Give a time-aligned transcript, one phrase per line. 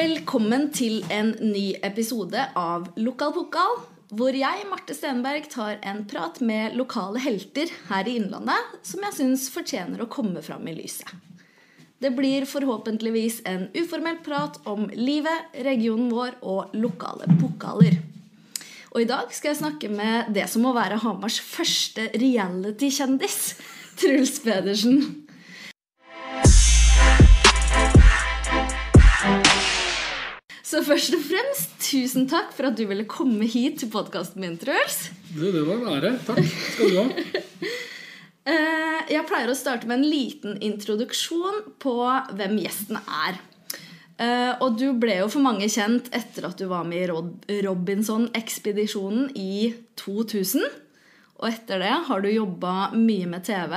[0.00, 3.74] Velkommen til en ny episode av Lokal pokal,
[4.16, 9.16] hvor jeg, Marte Stenberg, tar en prat med lokale helter her i Innlandet som jeg
[9.18, 11.10] syns fortjener å komme fram i lyset.
[12.00, 17.98] Det blir forhåpentligvis en uformell prat om livet, regionen vår og lokale pokaler.
[18.94, 23.42] Og i dag skal jeg snakke med det som må være Hamars første reality-kjendis,
[24.00, 25.26] Truls Pedersen.
[30.70, 34.52] Så først og fremst, tusen takk for at du ville komme hit til podkasten min,
[34.60, 35.08] Truls.
[35.34, 36.12] Du, det var en ære.
[36.28, 37.06] Takk skal du ha.
[38.50, 41.92] Eh, Jeg pleier å starte med en liten introduksjon på
[42.38, 43.36] hvem gjesten er.
[44.16, 47.12] Eh, Og du ble jo for mange kjent etter at du var med
[47.52, 50.64] i Robinson-ekspedisjonen i 2000.
[51.36, 53.76] Og etter det har du jobba mye med TV.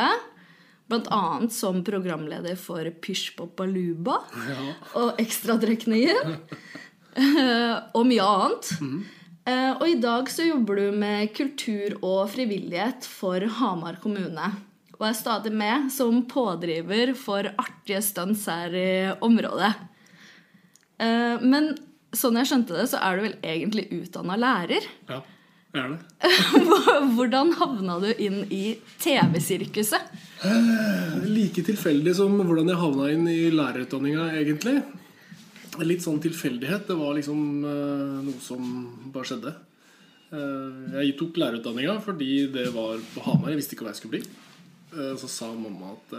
[0.91, 4.19] Annet som programleder for Pysj Poppaluba
[4.49, 4.73] Ja.
[4.99, 6.37] og Ekstratrekningen.
[7.15, 8.71] Eh, og mye annet.
[9.45, 14.51] Eh, Og i dag så jobber du med kultur og frivillighet for Hamar kommune.
[14.99, 19.73] Og er stadig med som pådriver for artige stunts her i området.
[20.99, 21.75] Eh, Men
[22.13, 24.83] sånn jeg skjønte det, så er du vel egentlig utdanna lærer.
[25.09, 25.21] ja,
[25.79, 26.31] er det.
[27.15, 30.13] Hvordan havna du inn i TV-sirkuset?
[31.23, 34.81] Like tilfeldig som hvordan jeg havna inn i lærerutdanninga, egentlig.
[35.81, 36.85] Litt sånn tilfeldighet.
[36.89, 38.67] Det var liksom eh, noe som
[39.13, 39.53] bare skjedde.
[40.35, 43.53] Eh, jeg tok lærerutdanninga fordi det var på Hamar.
[43.53, 44.43] Jeg visste ikke hva jeg skulle bli.
[44.93, 46.17] Eh, så sa mamma at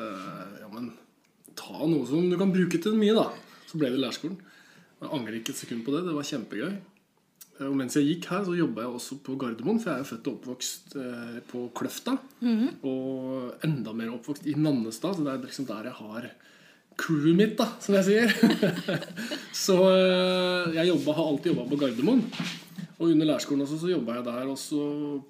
[0.64, 0.90] ja, men
[1.54, 3.28] ta noe som du kan bruke til mye, da.
[3.68, 4.40] Så ble det lærerskolen.
[5.04, 6.06] Jeg angrer ikke et sekund på det.
[6.08, 6.74] Det var kjempegøy.
[7.60, 10.04] Eh, Og mens jeg gikk her, så jobba jeg også på Gardermoen, for jeg er
[10.04, 12.16] jo født og oppvokst eh, på Kløfta.
[12.84, 16.30] Og enda mer oppvokst i Nannestad, så det er liksom der jeg har
[17.00, 18.98] crewet mitt, da, som jeg sier.
[19.64, 22.22] så eh, jeg jobbet, har alltid jobba på Gardermoen.
[22.94, 24.80] Og under lærerskolen også så jobba jeg der, og så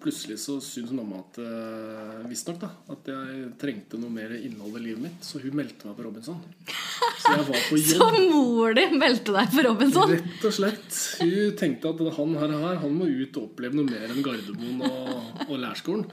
[0.03, 4.83] plutselig så syntes mamma at uh, visstnok da, at jeg trengte noe mer innhold i
[4.85, 6.43] livet mitt, så hun meldte meg på Robinson.
[6.61, 7.89] Så jeg var på jobb.
[7.89, 10.13] Så mor di meldte deg for Robinson?
[10.13, 11.01] Rett og slett.
[11.23, 14.85] Hun tenkte at han her, her han må ut og oppleve noe mer enn Gardermoen
[14.91, 16.05] og, og lærerskolen.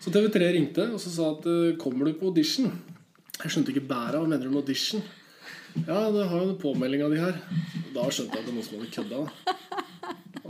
[0.00, 2.72] Så TV3 ringte og så sa at eh, kommer du på audition?
[3.40, 4.18] Jeg skjønte ikke bæret.
[4.20, 5.02] Hva mener du med audition?
[5.86, 7.36] Ja, det har jo påmeldinga di her.
[7.94, 9.20] Da skjønte jeg at det var noen som hadde kødda.
[9.24, 9.56] da.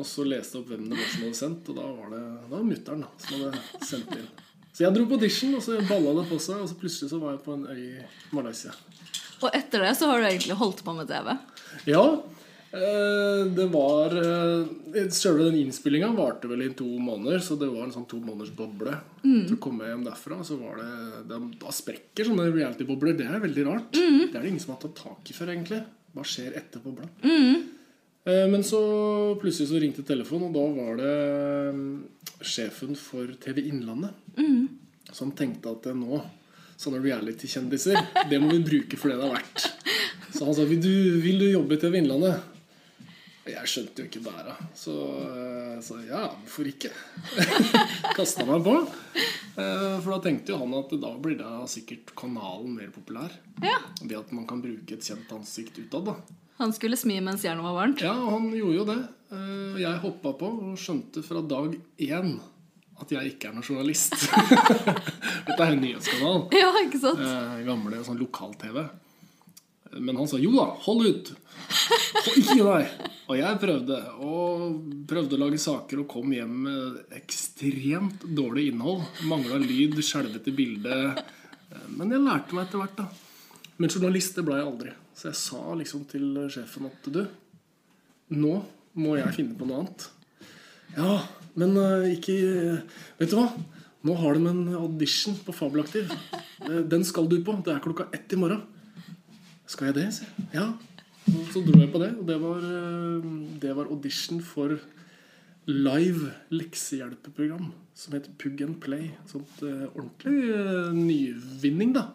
[0.01, 2.21] Og så leste jeg opp hvem det var som hadde sendt, og da var det
[2.41, 4.31] det var mutter'n som hadde sendt inn.
[4.71, 7.19] Så jeg dro på audition, og så balla det på seg, og så plutselig så
[7.21, 8.73] var jeg på en øy i Malaysia.
[9.41, 11.35] Og etter det så har du egentlig holdt på med TV?
[11.91, 12.05] Ja,
[12.71, 17.95] det var eh, Selve den innspillinga varte vel i to måneder, så det var en
[17.97, 18.95] sånn to måneders boble.
[19.49, 23.19] Så kom jeg hjem derfra, så var det Da, da sprekker sånne reality-bobler.
[23.19, 23.91] Det er veldig rart.
[23.97, 25.83] Det er det ingen som har tatt tak i før, egentlig.
[26.15, 27.11] Hva skjer etter bobla?
[27.27, 27.69] Mm.
[28.53, 28.81] Men så
[29.41, 31.15] plutselig så ringte telefonen, og da var det
[31.73, 34.15] eh, sjefen for TV Innlandet
[35.17, 36.21] som tenkte at eh, nå
[36.81, 37.99] Sånne reality-kjendiser,
[38.31, 39.65] det må vi bruke for det det er verdt.
[40.33, 42.41] Så han sa vil du, vil du jobbe i TV Innlandet?
[43.53, 44.55] Jeg skjønte jo ikke bæra.
[44.77, 44.95] Så
[45.85, 46.91] så ja, hvorfor ikke?
[48.19, 48.75] Kasta meg på.
[49.57, 53.33] Eh, For da tenkte jo han at da blir da sikkert kanalen mer populær.
[53.65, 53.79] Ja.
[54.03, 56.05] Ved at man kan bruke et kjent ansikt utad.
[56.11, 56.17] da.
[56.61, 58.03] Han skulle smi mens jernet var varmt?
[58.05, 58.99] Ja, han gjorde jo det.
[59.33, 62.35] Eh, Jeg hoppa på og skjønte fra dag én
[63.01, 64.13] at jeg ikke er noen journalist.
[65.47, 66.43] Dette er en nyhetskanal.
[66.53, 67.23] Ja, ikke sant?
[67.25, 68.83] Eh, gamle sånn lokal-TV.
[69.99, 71.33] Men han sa jo da, hold ut!
[72.37, 72.93] Ikke gi deg!
[73.31, 73.97] Og jeg prøvde,
[74.27, 74.79] og
[75.11, 79.05] prøvde å lage saker og kom hjem med ekstremt dårlig innhold.
[79.31, 80.97] Mangla lyd, skjelvete bilde.
[81.95, 83.09] Men jeg lærte meg etter hvert, da.
[83.81, 84.95] Men journalist ble jeg aldri.
[85.17, 87.21] Så jeg sa liksom til sjefen at du,
[88.35, 88.55] nå
[89.01, 90.09] må jeg finne på noe annet.
[90.97, 91.21] Ja,
[91.59, 92.35] men eh, ikke
[93.21, 93.47] Vet du hva?
[94.07, 96.11] Nå har de en audition på Fabelaktiv.
[96.67, 97.55] Eh, Den skal du på.
[97.63, 98.65] Det er klokka ett i morgen.
[99.71, 100.09] Skal jeg det?
[100.17, 100.49] sier jeg.
[100.57, 100.69] Ja.
[101.53, 103.29] Så dro jeg på det, og det var, eh,
[103.63, 104.81] det var audition for
[105.71, 109.11] live leksehjelpeprogram som heter Pug and Play.
[109.31, 112.09] Sånt uh, ordentlig uh, nyvinning, da.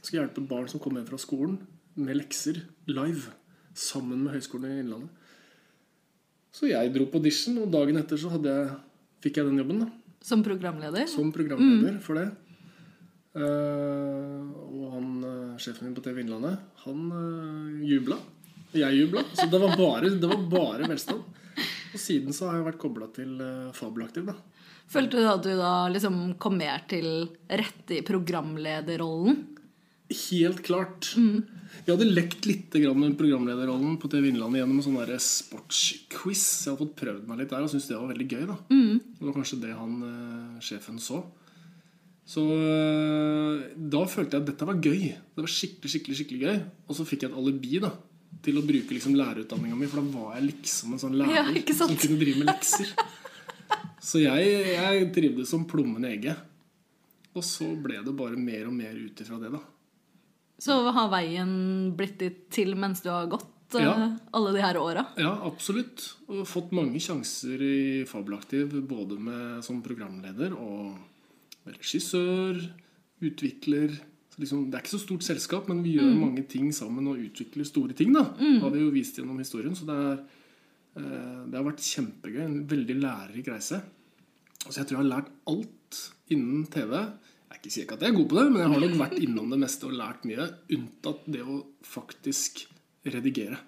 [0.00, 1.58] Skal hjelpe barn som kommer hjem fra skolen
[2.00, 3.30] med lekser live.
[3.76, 5.12] Sammen med Høgskolen i Innlandet.
[6.56, 8.74] Så jeg dro på audition, og dagen etter så jeg,
[9.22, 9.84] fikk jeg den jobben.
[9.84, 11.06] da Som programleder?
[11.06, 12.30] som programleder for det.
[13.36, 18.16] Eh, og han, eh, sjefen min på TV Innlandet, han uh, jubla.
[18.72, 19.24] Jeg jubla.
[19.36, 21.24] Så det var bare, det var bare velstand.
[21.92, 23.36] Og siden så har jeg vært kobla til
[23.76, 24.36] Fabelaktiv, da.
[24.90, 29.40] Følte du at du da liksom kom mer til rette i programlederrollen?
[30.06, 31.08] Helt klart.
[31.16, 36.44] Jeg hadde lekt litt med programlederrollen på TV Innlandet gjennom en sånn sportsquiz.
[36.62, 38.44] Jeg hadde fått prøvd meg litt der og syntes det var veldig gøy.
[38.46, 41.24] da Det var kanskje det han eh, sjefen så.
[42.26, 45.04] Så eh, da følte jeg at dette var gøy.
[45.36, 46.56] Det var skikkelig, skikkelig, skikkelig gøy.
[46.90, 47.92] Og så fikk jeg et alibi da
[48.42, 51.74] til å bruke liksom lærerutdanninga mi, for da var jeg liksom en sånn lærer Ja,
[51.78, 52.90] som kunne drive med lekser.
[54.02, 56.42] Så jeg, jeg trivdes som plommen i egget.
[57.36, 59.62] Og så ble det bare mer og mer ut ifra det, da.
[60.62, 61.50] Så har veien
[61.96, 63.96] blitt ditt til mens du har gått eh, Ja.
[64.36, 65.06] alle de her åra?
[65.20, 66.04] Ja, absolutt.
[66.30, 67.76] Og fått mange sjanser i
[68.08, 70.94] Fabelaktiv, både med, som programleder og
[71.74, 72.60] regissør,
[73.24, 73.94] utvikler.
[74.32, 77.20] Så liksom, det er ikke så stort selskap, men vi gjør mange ting sammen og
[77.22, 78.12] utvikler store ting.
[78.14, 78.26] da,
[78.62, 79.74] har vi jo vist gjennom historien.
[79.74, 80.18] Så det, er,
[81.00, 82.42] eh, det har vært kjempegøy.
[82.44, 83.80] En veldig lærerik reise.
[84.66, 86.02] Så jeg tror jeg har lært alt
[86.34, 86.92] innen TV.
[87.46, 89.20] Jeg er ikke sikker at jeg er god på det, men jeg har nok vært
[89.22, 90.48] innom det meste og lært mye.
[90.76, 92.66] Unntatt det å faktisk
[93.06, 93.60] redigere.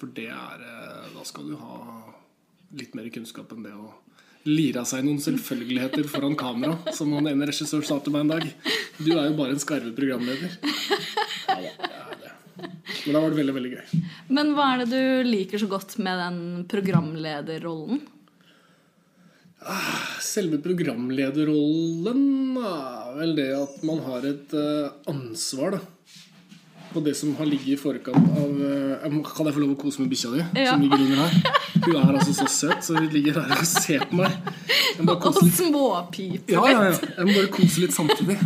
[0.00, 1.80] For det er eh, Da skal du ha
[2.78, 3.90] litt mer kunnskap enn det å
[4.48, 8.32] lire av seg noen selvfølgeligheter foran kamera, som han ene regissør sa til meg en
[8.36, 8.46] dag.
[9.00, 10.56] Du er jo bare en skarve programleder.
[11.50, 12.32] Ja da, det er det.
[13.04, 14.00] Men det veldig, veldig gøy.
[14.30, 16.40] Men hva er det du liker så godt med den
[16.70, 18.00] programlederrollen?
[20.24, 25.80] Selve programlederrollen er vel det at man har et eh, ansvar da,
[26.92, 30.02] på det som har ligget i forkant av eh, Kan jeg få lov å kose
[30.02, 30.42] med bikkja di?
[30.60, 30.74] Ja.
[30.74, 31.60] Som ligger under her?
[31.80, 34.36] Hun er altså så søt, så hun ligger her og ser på meg.
[35.00, 36.94] Og småpiper Ja, ja, ja.
[37.16, 38.36] Jeg må bare kose litt samtidig.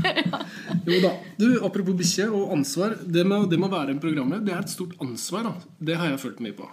[0.89, 1.13] Jo da.
[1.41, 2.99] Du, Apropos bikkje og ansvar.
[3.01, 5.49] Det med, det med å være en programleder, det er et stort ansvar.
[5.49, 5.77] da.
[5.91, 6.69] Det har jeg følt mye på.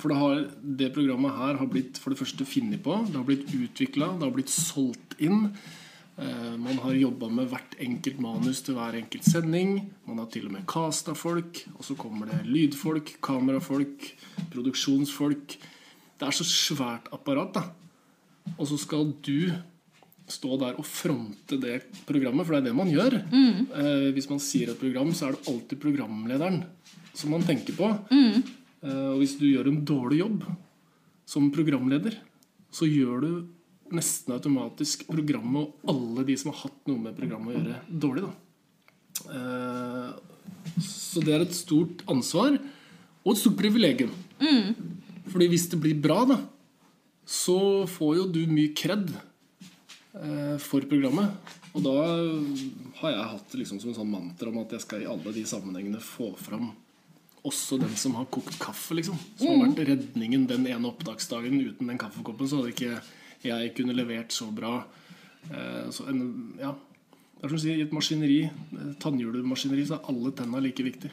[0.00, 0.40] For det, har,
[0.80, 4.24] det programmet her har blitt for det første funnet på, det har blitt utvikla, det
[4.24, 5.50] har blitt solgt inn.
[6.20, 9.78] Eh, Man har jobba med hvert enkelt manus til hver enkelt sending.
[10.06, 11.62] Man har til og med casta folk.
[11.78, 14.10] Og så kommer det lydfolk, kamerafolk,
[14.52, 15.56] produksjonsfolk.
[16.20, 17.62] Det er så svært apparat, da.
[18.58, 19.50] Og så skal du
[20.30, 23.16] stå der og fronte det programmet, for det er det man gjør.
[23.34, 26.60] Eh, hvis man sier et program, så er det alltid programlederen
[27.14, 27.88] som man tenker på.
[28.12, 30.44] Eh, og hvis du gjør en dårlig jobb
[31.26, 32.14] som programleder,
[32.70, 33.32] så gjør du
[33.96, 38.26] nesten automatisk programmet og alle de som har hatt noe med programmet å gjøre, dårlig.
[38.28, 38.34] da.
[39.36, 40.10] Eh,
[40.84, 44.12] så det er et stort ansvar og et stort privilegium.
[45.30, 46.38] Fordi hvis det blir bra, da,
[47.26, 51.56] så får jo du mye kred eh, for programmet.
[51.70, 51.96] Og da
[53.00, 55.44] har jeg hatt liksom som en sånn mantra om at jeg skal i alle de
[55.46, 56.72] sammenhengene få fram
[57.46, 59.16] også den som har kokt kaffe, liksom.
[59.38, 61.56] Som har vært redningen den ene opptaksdagen.
[61.70, 62.98] Uten den kaffekoppen så hadde ikke
[63.46, 64.82] jeg kunne levert så bra.
[65.48, 66.22] Eh, så en,
[66.60, 66.74] ja.
[67.40, 70.84] Det er som å si, I et maskineri, eh, tannhjulmaskineri, så er alle tenna like
[70.84, 71.10] viktig.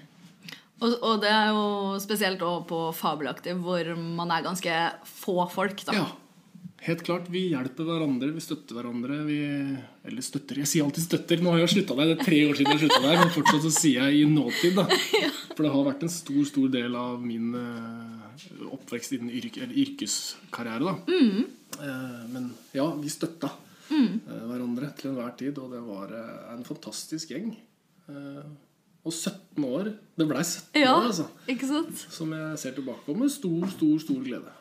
[0.77, 4.75] Og, og det er jo spesielt også på Fabelaktiv, hvor man er ganske
[5.09, 5.81] få folk.
[5.88, 5.95] da.
[5.97, 6.07] Ja,
[6.85, 7.27] helt klart.
[7.29, 9.18] Vi hjelper hverandre, vi støtter hverandre.
[9.27, 9.38] Vi,
[10.07, 11.41] eller støtter Jeg sier alltid 'støtter'.
[11.44, 12.06] Nå har jeg slutta der.
[12.13, 14.75] Det er tre år siden jeg slutta der, men fortsatt så sier jeg i nåtid.
[14.75, 14.85] da
[15.56, 20.83] For det har vært en stor stor del av min eh, oppvekst innen yrk, yrkeskarriere.
[20.85, 20.95] da
[21.81, 23.50] Eh, Men ja, vi støtta
[23.91, 26.13] eh, hverandre til enhver tid, og det var
[26.53, 27.56] en fantastisk gjeng.
[29.07, 29.94] Og 17 år.
[30.18, 31.27] Det blei 17 Ja, år, altså.
[32.12, 34.51] Som jeg ser tilbake på med stor, stor, stor glede.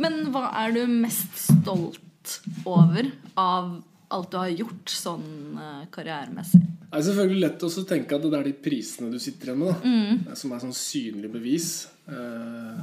[0.00, 2.38] Men hva er du mest stolt
[2.68, 3.78] over av
[4.10, 5.26] alt du har gjort sånn
[5.58, 6.60] eh, karrieremessig?
[6.90, 10.24] Det er selvfølgelig lett å tenke at det er de prisene du sitter igjen med,
[10.26, 11.68] da, som er sånn synlig bevis.
[12.10, 12.80] Eh,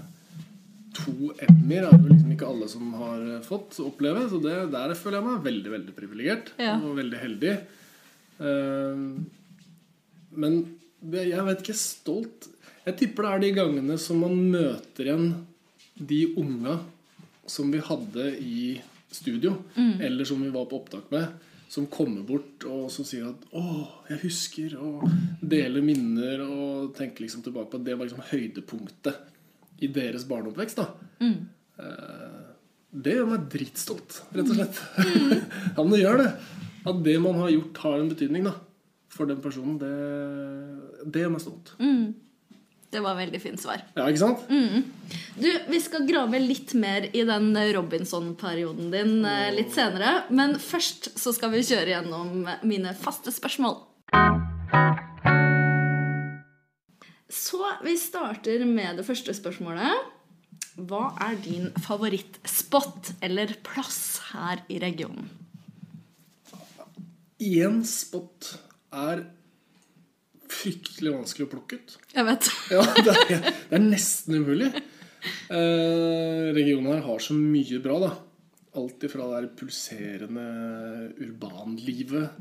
[0.98, 4.96] to Emmy-er er det liksom ikke alle som har eh, fått oppleve, så det, der
[4.98, 6.78] føler jeg meg veldig veldig privilegert Ja.
[6.80, 7.54] og veldig heldig.
[8.40, 9.04] Eh,
[10.38, 10.58] men
[11.08, 12.48] jeg vet ikke stolt
[12.88, 15.28] Jeg tipper det er de gangene som man møter igjen
[15.98, 16.80] de unga
[17.48, 21.28] som vi hadde i studio, eller som vi var på opptak med,
[21.72, 25.10] som kommer bort og som sier at 'Å, jeg husker', og
[25.42, 29.16] deler minner og tenker liksom tilbake på at det var liksom høydepunktet
[29.80, 30.78] i deres barneoppvekst.
[30.78, 30.88] da
[31.20, 31.48] Mm.
[32.98, 34.80] Det gjør meg dritstolt, rett og slett.
[35.76, 36.30] ja, men det gjør det.
[36.88, 38.54] At det man har gjort, har en betydning da
[39.18, 39.92] for den personen, det,
[41.10, 41.74] det gjør meg stolt.
[42.90, 43.82] Det var veldig fint svar.
[43.98, 44.46] Ja, ikke sant?
[45.36, 50.24] Du, Vi skal grave litt mer i den Robinson-perioden din eh, litt senere.
[50.32, 53.82] Men først så skal vi kjøre gjennom mine faste spørsmål.
[57.28, 60.14] Så vi starter med det første spørsmålet.
[60.88, 65.28] Hva er din favorittspot eller plass her i regionen?
[67.38, 68.56] Én spot
[68.96, 69.26] er
[70.58, 71.98] fryktelig vanskelig å plukke ut.
[72.14, 72.52] Jeg vet.
[72.76, 74.70] Ja, det er, det er nesten umulig.
[75.52, 78.12] Eh, regionen her har så mye bra, da.
[78.78, 80.46] Alt ifra det pulserende
[81.24, 82.38] urbanlivet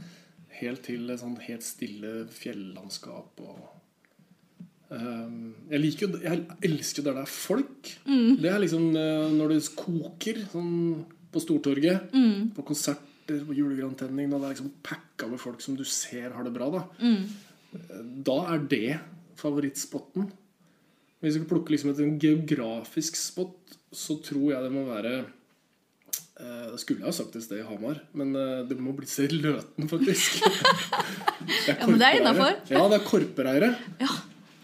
[0.61, 3.59] helt til et sånn helt stille fjellandskap og
[4.93, 5.35] eh,
[5.73, 7.91] Jeg liker jo Jeg elsker der det er folk.
[8.41, 10.73] Det er liksom eh, når det koker sånn
[11.33, 12.13] på Stortorget,
[12.57, 16.47] på konserter, på julegrantenning, når det er liksom packa med folk som du ser har
[16.47, 16.85] det bra, da.
[18.27, 18.99] Da er det
[19.41, 20.31] favorittspotten.
[21.25, 25.13] Hvis vi plukker liksom et geografisk spot, så tror jeg det må være
[26.41, 29.09] eh, Det skulle jeg ha sagt et sted i Hamar, men eh, det må bli
[29.09, 30.43] sted Løten, faktisk.
[31.67, 32.53] Ja, men det er innafor.
[32.71, 33.69] Ja, det er korpereire.
[34.03, 34.13] Ja,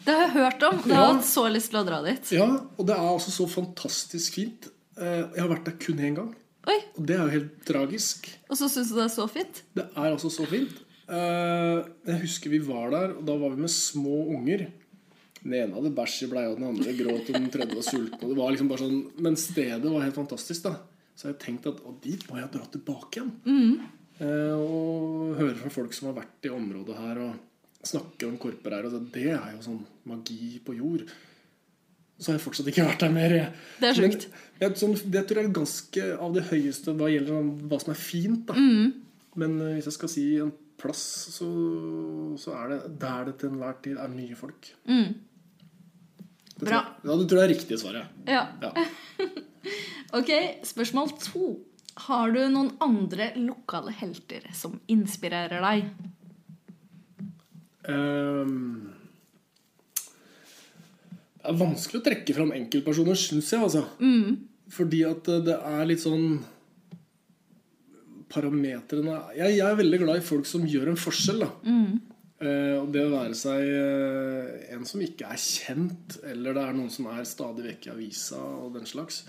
[0.05, 0.79] det har jeg hørt om.
[0.89, 2.31] Jeg har hatt så lyst til å dra dit.
[2.35, 4.67] Ja, og det er altså så fantastisk fint.
[4.99, 6.33] Eh, Jeg har vært der kun én gang,
[6.69, 8.29] Oi, og det er jo helt tragisk.
[8.51, 9.63] Og så syns du det er så fint?
[9.75, 10.77] Det er altså så fint.
[11.13, 11.79] Eh,
[12.09, 14.67] Jeg husker vi var der, og da var vi med små unger.
[15.43, 18.29] Den ene hadde bæsj i bleia, den andre gråt, og den tredje var sulten.
[18.31, 20.77] Det var liksom bare sånn, Men stedet var helt fantastisk, da.
[21.19, 23.33] Så jeg tenkte at å, dit må jeg dra tilbake igjen.
[24.23, 27.35] Eh, og høre fra folk som har vært i området her, og
[27.85, 28.87] snakke om korper her.
[28.89, 31.05] Og det er jo sånn magi på jord.
[32.23, 33.33] Så har jeg fortsatt ikke vært der mer.
[33.83, 34.29] Det er sjukt.
[34.61, 37.91] Men sånn, det tror jeg er ganske av det høyeste hva gjelder sånn, hva som
[37.97, 38.47] er fint.
[38.47, 38.55] da
[39.43, 40.53] Men eh, hvis jeg skal si en
[40.83, 41.03] plass,
[41.37, 41.49] så,
[42.43, 44.73] så er det der det til enhver tid er mye folk.
[44.87, 46.83] Det Bra.
[47.03, 48.23] Tror ja, det tror det er riktig svaret.
[48.29, 48.45] Ja.
[48.63, 48.73] Ja.
[50.13, 50.29] Ok,
[50.69, 51.47] spørsmål to.
[52.05, 55.87] Har du noen andre lokale helter som inspirerer deg?
[57.89, 58.91] Um,
[61.41, 63.63] det er vanskelig å trekke fram enkeltpersoner, syns jeg.
[63.65, 63.87] altså.
[64.77, 66.43] Fordi at det er litt sånn
[68.33, 71.45] Parametrene jeg, jeg er veldig glad i folk som gjør en forskjell.
[71.45, 71.51] da.
[72.43, 76.75] Eh, og det å være seg eh, en som ikke er kjent, eller det er
[76.79, 79.23] noen som er stadig vekk i avisa og den slags.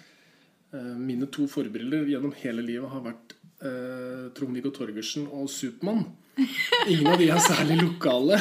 [0.74, 6.08] Eh, mine to forbilder gjennom hele livet har vært eh, Trond-Viggo Torgersen og Supermann.
[6.90, 8.40] Ingen av de er særlig lokale.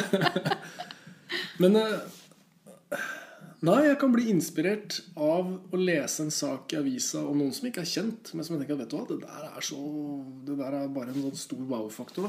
[1.61, 1.99] Men eh,
[3.63, 7.69] Nei, jeg kan bli inspirert av å lese en sak i avisa om noen som
[7.69, 9.77] ikke er kjent, men som jeg tenker vet du hva, det der er så
[10.43, 12.27] Det der er bare en sånn stor wow-faktor.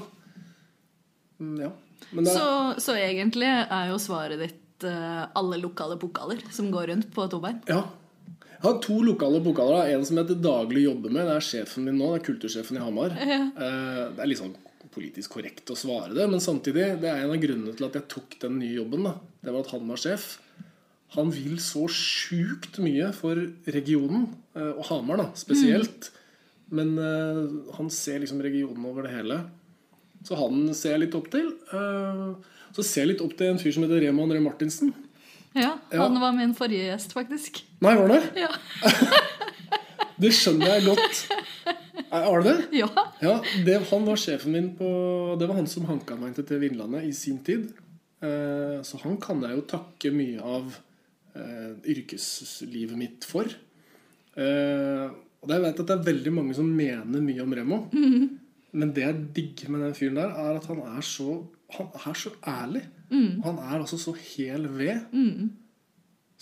[1.43, 1.73] Mm, ja.
[2.12, 2.47] Men det, Så,
[2.87, 7.61] så egentlig er jo svaret ditt uh, alle lokale pokaler som går rundt på tobein.
[7.71, 7.83] ja.
[8.55, 9.91] Jeg har to lokale pokaler.
[9.93, 11.26] En som jeg til daglig jobber med.
[11.29, 12.07] Det er sjefen min nå.
[12.14, 13.12] Det er kultursjefen i Hamar.
[13.21, 14.55] Eh, Det er litt sånn
[14.95, 18.07] politisk korrekt å svare det, men samtidig det er en av grunnene til at jeg
[18.14, 19.05] tok den nye jobben.
[19.05, 19.12] da.
[19.45, 20.38] Det var at han var sjef.
[21.14, 23.38] Han vil så sjukt mye for
[23.71, 26.11] regionen, eh, og Hamar da, spesielt.
[26.75, 29.37] Men uh, han ser liksom regionen over det hele.
[30.25, 31.50] Så han ser jeg litt opp til.
[31.71, 32.35] Uh,
[32.75, 34.94] Så ser jeg litt opp til en fyr som heter Rema André Martinsen.
[35.54, 36.09] Ja, Ja.
[36.09, 37.61] Han var min forrige gjest, faktisk.
[37.85, 38.23] Nei, var det?
[38.42, 38.50] Ja.
[40.18, 41.21] Det skjønner jeg godt.
[42.14, 42.78] Er- det det?
[42.78, 42.88] ja.
[43.23, 43.33] Ja,
[43.66, 44.87] det, han var sjefen min på
[45.38, 47.73] Det var han som hanka meg til TV Innlandet i sin tid.
[48.23, 50.76] Uh, så han kan jeg jo takke mye av
[51.95, 53.49] yrkeslivet mitt for.
[54.38, 55.07] Eh,
[55.45, 57.81] og jeg vet at det er veldig mange som mener mye om Remo.
[58.79, 61.37] Men det jeg digger med den fyren der, er at han er så,
[61.76, 62.81] han er så ærlig.
[63.45, 65.05] Han er altså så hel ved.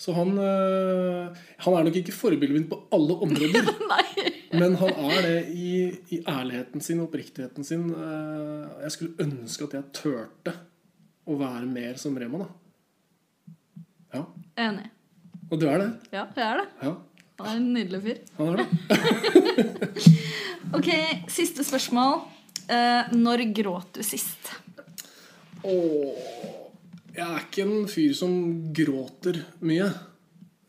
[0.03, 3.69] Så han, eh, han er nok ikke forbildet mitt på alle områder.
[4.57, 5.69] Men han er det i,
[6.13, 7.85] i ærligheten sin og oppriktigheten sin.
[7.93, 10.55] Eh, Jeg skulle ønske at jeg turte
[11.29, 12.49] å være mer som Rema, da.
[14.13, 14.23] Ja.
[14.67, 14.87] Enig.
[15.51, 15.89] Og du er det?
[16.13, 16.67] Ja, jeg er det.
[16.83, 16.93] Ja.
[17.43, 18.17] Han er en nydelig fyr.
[18.37, 18.67] Han er det.
[20.73, 20.87] Ok,
[21.29, 22.21] siste spørsmål.
[22.71, 24.49] Eh, når gråt du sist?
[25.63, 26.15] Åh,
[27.13, 28.33] jeg er ikke en fyr som
[28.73, 29.89] gråter mye.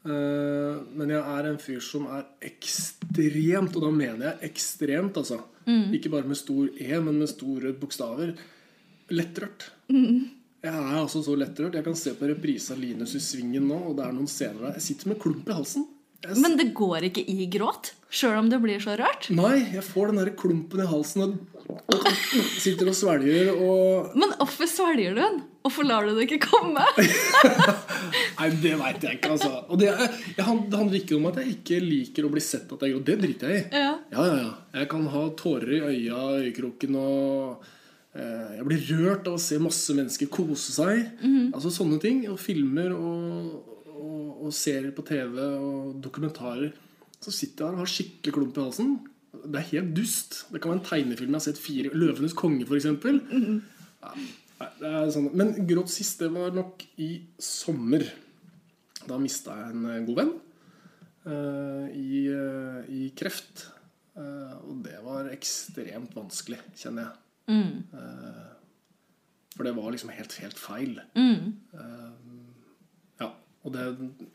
[0.05, 5.39] Eh, Men jeg er en fyr som er ekstremt, og da mener jeg ekstremt, altså.
[5.97, 8.35] Ikke bare med stor E, men med store bokstaver.
[9.15, 9.71] Lettrørt.
[10.65, 11.75] Jeg er altså så lettrørt.
[11.77, 14.63] Jeg kan se på reprise av Linus i Svingen nå, og det er noen scener
[14.71, 14.79] der.
[14.79, 15.85] Jeg sitter med klump i halsen.
[16.25, 19.27] Jeg Men det går ikke i gråt, sjøl om det blir så rørt.
[19.37, 22.07] Nei, jeg får den der klumpen i halsen og
[22.61, 25.37] sitter og svelger og Men hvorfor svelger du den?
[25.65, 26.81] Hvorfor lar du det ikke komme?
[28.39, 29.53] Nei, det veit jeg ikke, altså.
[29.69, 32.85] Og det, er- jeg, handler ikke om at jeg ikke liker å bli sett at
[32.85, 33.05] jeg gråter.
[33.13, 33.85] Det driter jeg i.
[33.85, 33.93] Ja.
[34.17, 34.51] Ja, ja, ja.
[34.81, 37.73] Jeg kan ha tårer i øya, øyekroken og eh,
[38.15, 41.01] Jeg blir rørt av å se masse mennesker kose seg.
[41.51, 42.21] Altså sånne ting.
[42.31, 46.71] Og filmer og, og, og serier på TV og dokumentarer.
[47.25, 48.95] Så sitter jeg her og har skikkelig klump i halsen.
[49.45, 50.43] Det er helt dust.
[50.53, 52.87] Det kan være en tegnefilm jeg har sett fire 'Løvenes konge', f.eks.
[54.05, 54.13] Ja,
[54.61, 55.31] nei, er sånn.
[55.37, 58.05] Men gråt sist, det var nok i sommer.
[59.09, 60.31] Da mista jeg en eh, god venn
[61.29, 63.67] uh, i, uh, i kreft.
[64.15, 67.24] Uh, og det var ekstremt vanskelig, kjenner jeg.
[67.49, 68.53] Eh,
[69.55, 70.97] for det var liksom helt, helt feil.
[71.15, 71.53] Mm.
[73.21, 73.29] ja,
[73.63, 73.85] og det,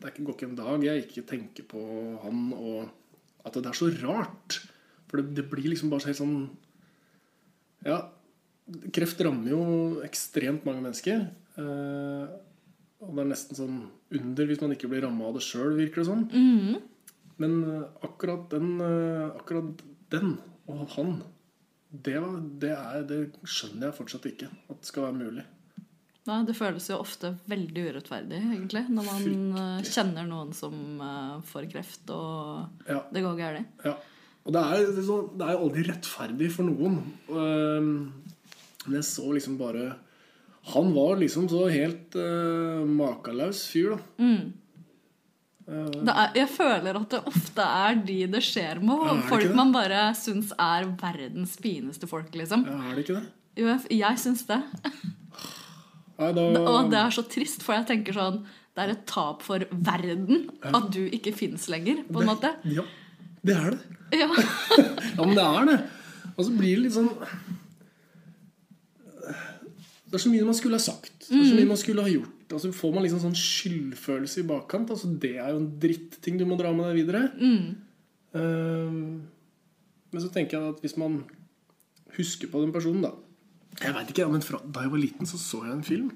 [0.00, 1.82] det går ikke en dag jeg ikke tenker på
[2.22, 2.88] han, og
[3.44, 4.60] at det er så rart.
[5.10, 6.38] For det, det blir liksom bare helt sånn
[7.84, 7.98] Ja,
[8.94, 9.62] kreft rammer jo
[10.06, 11.26] ekstremt mange mennesker.
[11.60, 12.38] Eh,
[13.00, 13.76] og det er nesten sånn
[14.12, 16.24] under hvis man ikke blir ramma av det sjøl, virker det sånn.
[17.40, 20.34] Men eh, akkurat den, eh, akkurat den
[20.70, 21.14] og han,
[21.90, 25.44] det, var, det, er, det skjønner jeg fortsatt ikke at det skal være mulig.
[26.28, 29.30] Nei, det føles jo ofte veldig urettferdig, egentlig, når man eh,
[29.80, 29.92] Fryktelig.
[29.96, 33.00] kjenner noen som eh, får kreft, og Ja.
[33.10, 33.80] det går galt.
[33.88, 33.96] Ja.
[34.44, 35.08] Og det er, det er
[35.40, 37.00] det jo aldri rettferdig for noen.
[37.28, 37.90] Ehm,
[38.86, 39.90] Men jeg så liksom bare
[40.72, 43.98] Han var liksom så helt uh, makalaus fyr, da.
[44.16, 44.59] Det
[45.70, 49.54] er, jeg føler at det ofte er de det skjer med, Ja, det folk det?
[49.58, 52.64] man bare syns er verdens fineste folk, liksom.
[52.66, 53.26] Ja, er det ikke det?
[53.60, 54.58] Jo, jeg, syns det.
[56.20, 58.42] Nei, da Og det er så trist, for jeg tenker sånn
[58.76, 62.52] Det er et tap for verden at du ikke fins lenger, på en måte.
[62.70, 62.84] Ja,
[63.46, 63.80] det er det.
[64.20, 64.28] Ja.
[65.16, 65.78] Ja, men det er det.
[66.36, 67.10] Og så blir det litt sånn
[70.10, 71.12] Det er så mye man skulle ha sagt.
[71.28, 72.36] Det er så mye man skulle ha gjort.
[72.54, 74.92] Og så får man liksom sånn skyldfølelse i bakkant.
[74.94, 77.22] Altså, det er jo en dritting du må dra med deg videre.
[78.38, 79.20] Ehm,
[80.10, 81.22] men så tenker jeg at hvis man
[82.16, 83.14] husker på den personen, da
[83.80, 86.10] Jeg vet ikke, men fra, Da jeg var liten, så så jeg en film.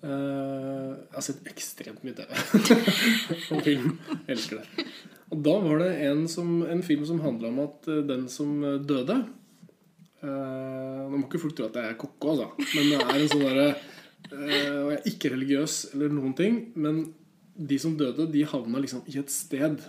[0.00, 2.30] Uh, jeg har sett ekstremt mye TV
[3.52, 3.98] og film.
[4.24, 4.86] Jeg elsker det.
[5.30, 8.64] Og da var det en, som, en film som handla om at eh, den som
[8.66, 9.14] eh, døde
[10.24, 10.26] uh,
[11.06, 12.48] Nå må ikke folk tro at jeg er ko-ko, altså.
[12.74, 13.68] Men det er en sånn derre
[14.30, 17.02] Og jeg er ikke religiøs eller noen ting, men
[17.60, 19.80] de som døde, de havna liksom i et sted.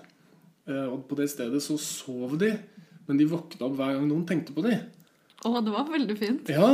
[0.69, 2.51] Eh, og på det stedet så sov de,
[3.07, 4.81] men de våkna opp hver gang noen tenkte på dem.
[5.41, 6.51] Å, det var veldig fint.
[6.53, 6.71] Ja,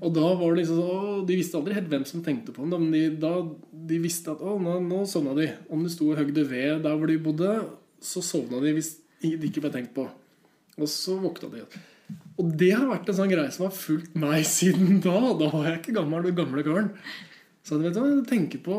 [0.00, 2.64] og da var det liksom så, å, De visste aldri helt hvem som tenkte på
[2.64, 3.34] dem, men de, da,
[3.90, 5.50] de visste at å, nå, nå sovna de.
[5.72, 7.54] Om de sto og høgde ved der hvor de bodde,
[8.00, 10.06] så sovna de hvis de ikke ble tenkt på.
[10.80, 11.64] Og så våkna de.
[12.40, 15.18] Og det har vært en sånn greie som har fulgt meg siden da.
[15.36, 16.94] Da var jeg ikke gammel, du gamle karen.
[17.66, 18.74] Så vet du, tenke på,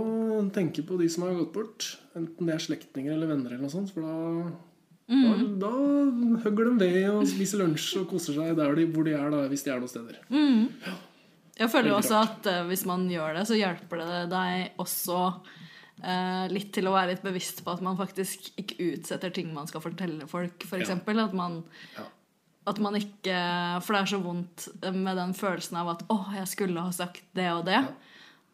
[0.55, 1.87] tenke på de som har gått bort.
[2.17, 3.93] Enten det er slektninger eller venner, eller noe sånt.
[3.93, 4.49] For da,
[5.11, 5.71] da, da
[6.43, 9.45] hugger de ved og spiser lunsj og koser seg der de, hvor de er, da,
[9.51, 10.21] hvis de er noen steder.
[11.61, 16.45] Jeg føler også at uh, hvis man gjør det, så hjelper det deg også uh,
[16.49, 19.83] litt til å være litt bevisst på at man faktisk ikke utsetter ting man skal
[19.83, 20.81] fortelle folk, f.eks.
[20.81, 21.61] eksempel At man
[21.99, 22.07] Ja.
[22.67, 23.35] At man ikke
[23.81, 27.23] For det er så vondt med den følelsen av at 'Å, jeg skulle ha sagt
[27.33, 27.87] det og det'.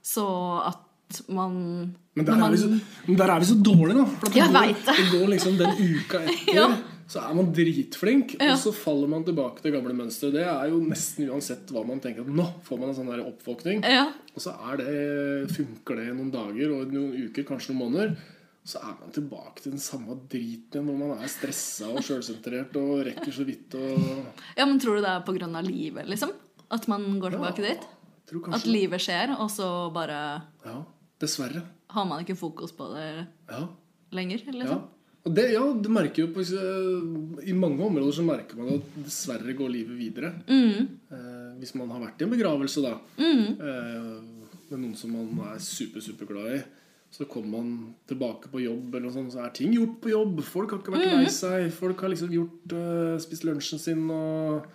[0.03, 0.23] Så
[0.65, 4.31] at man Men der, man, er vi så, der er vi så dårlige, da.
[4.35, 4.95] Jeg veit det.
[4.97, 6.67] det går liksom den uka etter, Ja.
[7.07, 8.53] så er man dritflink, Ja.
[8.53, 10.31] og så faller man tilbake til gamle mønstre.
[10.31, 12.21] Det er jo nesten uansett hva man tenker.
[12.21, 13.83] at Nå får man en sånn der oppvåkning.
[13.83, 14.07] Ja.
[14.35, 18.17] Og så er det, funker det noen dager og noen uker, kanskje noen måneder.
[18.67, 23.05] Så er man tilbake til den samme driten hvor man er stressa og sjølsentrert og
[23.07, 24.01] rekker så vidt og
[24.57, 26.33] ja, men tror du det er på grunn av livet, liksom?
[26.75, 27.85] At man går tilbake dit?
[28.27, 30.17] Tror At livet skjer, og så bare
[30.65, 30.81] Ja,
[31.23, 31.61] dessverre.
[31.95, 33.61] har man ikke fokus på det Ja.
[34.11, 34.43] lenger?
[34.45, 34.51] Ja.
[34.59, 34.81] Liksom?
[35.27, 36.43] Og det, ja, du merker jo på,
[37.43, 40.33] I mange områder så merker man at dessverre går livet videre.
[40.47, 42.93] Eh, hvis man har vært i en begravelse, da.
[43.17, 44.21] Eh,
[44.69, 46.61] med noen som man er super, super glad i.
[47.11, 47.69] Så kommer man
[48.09, 50.41] tilbake på jobb, eller noe sånt, så er ting gjort på jobb.
[50.45, 51.69] Folk har ikke vært lei seg.
[51.73, 54.67] Folk har liksom gjort uh, spist lunsjen sin og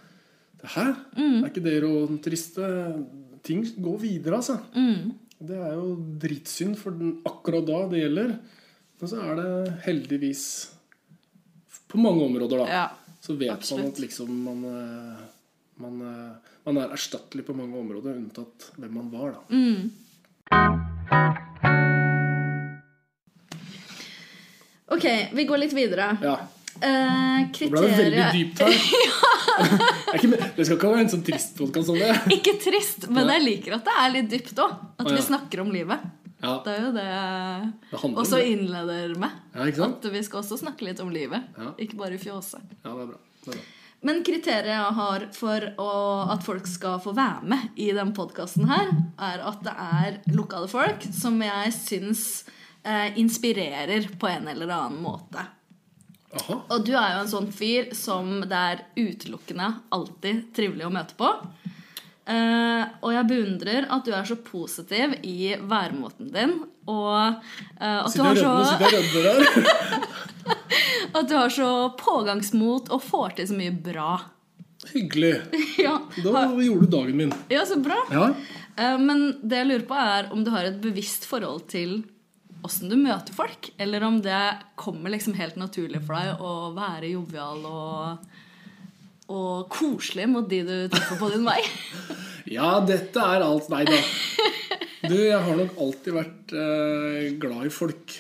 [0.63, 0.85] Hæ?
[1.43, 2.63] Er ikke det å triste?
[3.43, 4.61] Ting går videre, altså.
[5.43, 8.37] Det er jo dritsynd for den akkurat da det gjelder.
[9.03, 10.45] Men så er det heldigvis
[11.91, 12.67] På mange områder, da.
[12.71, 12.85] Ja.
[13.21, 15.19] så vet man at liksom man, eh,
[15.83, 19.43] man, eh, man er erstattelig på mange områder, unntatt hvem man var, da.
[24.93, 26.11] Ok, vi går litt videre.
[26.23, 26.35] Ja.
[26.83, 28.73] Eh, Det ble veldig dypt her.
[30.57, 32.11] Det skal ikke være en sånn trist podkast som det.
[32.37, 34.75] Ikke trist, men jeg liker at det er litt dypt òg.
[35.01, 36.03] At vi snakker om livet.
[36.43, 37.05] Ja, Det er jo det
[37.93, 38.47] det også det.
[38.51, 39.37] innleder med.
[39.55, 39.69] Ja?
[39.87, 41.45] At vi skal også snakke litt om livet.
[41.57, 41.71] Ja.
[41.85, 42.59] Ikke bare fjåse.
[42.83, 43.21] Ja, det er bra.
[43.45, 43.69] Det er bra.
[44.03, 45.91] Men kriteriet jeg har for å,
[46.35, 51.05] at folk skal få være med i denne podkasten er at det er lokale folk
[51.15, 52.25] som jeg syns
[52.85, 55.45] eh, inspirerer på en eller annen måte.
[56.33, 56.55] Aha.
[56.73, 61.15] Og du er jo en sånn fyr som det er utelukkende alltid trivelig å møte
[61.19, 61.29] på.
[62.23, 66.53] Eh, og jeg beundrer at du er så positiv i væremåten din.
[66.89, 68.63] Og eh, at, du har så,
[71.19, 74.21] at du har så pågangsmot og får til så mye bra.
[74.93, 75.35] Hyggelig.
[75.85, 77.33] ja, Da gjorde du dagen min.
[77.53, 77.99] ja, så bra.
[78.15, 78.31] Ja.
[78.77, 82.03] Eh, men det jeg lurer på, er om du har et bevisst forhold til
[82.67, 84.41] åssen du møter folk, eller om det
[84.79, 88.27] kommer liksom helt naturlig for deg å være jovial og,
[89.33, 91.61] og koselig mot de du treffer på din vei.
[92.53, 93.97] Ja, dette er alt Nei da.
[95.07, 98.17] Du, jeg har nok alltid vært eh, glad i folk.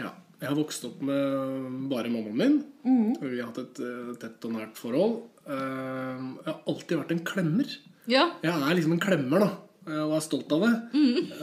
[0.00, 0.08] Ja.
[0.40, 2.56] Jeg har vokst opp med bare mammaen min.
[2.82, 3.12] Mm.
[3.20, 5.18] Vi har hatt et eh, tett og nært forhold.
[5.44, 7.76] Eh, jeg har alltid vært en klemmer.
[8.10, 9.50] Ja, Jeg er liksom en klemmer, da.
[9.86, 10.72] Eh, Og er stolt av det.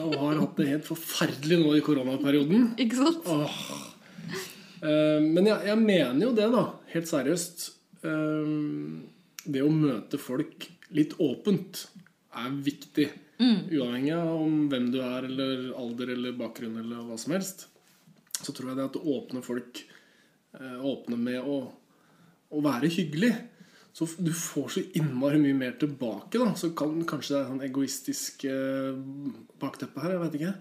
[0.03, 2.73] Og har hatt det helt forferdelig nå i koronaperioden.
[2.77, 3.27] ikke sant?
[3.27, 3.59] Åh.
[4.81, 6.65] Eh, men jeg, jeg mener jo det, da.
[6.93, 7.67] Helt seriøst.
[8.03, 8.51] Eh,
[9.47, 11.85] det å møte folk litt åpent
[12.37, 13.09] er viktig.
[13.37, 17.67] Uavhengig av om hvem du er, eller alder eller bakgrunn eller hva som helst.
[18.37, 19.83] Så tror jeg det at åpne folk
[20.57, 21.57] Åpne med å,
[22.49, 23.29] å være hyggelig.
[23.97, 26.51] Så du får så innmari mye mer tilbake, da.
[26.59, 28.93] Så kan kanskje det er sånn egoistisk eh,
[29.57, 30.13] bakteppe her.
[30.13, 30.51] Jeg vet ikke.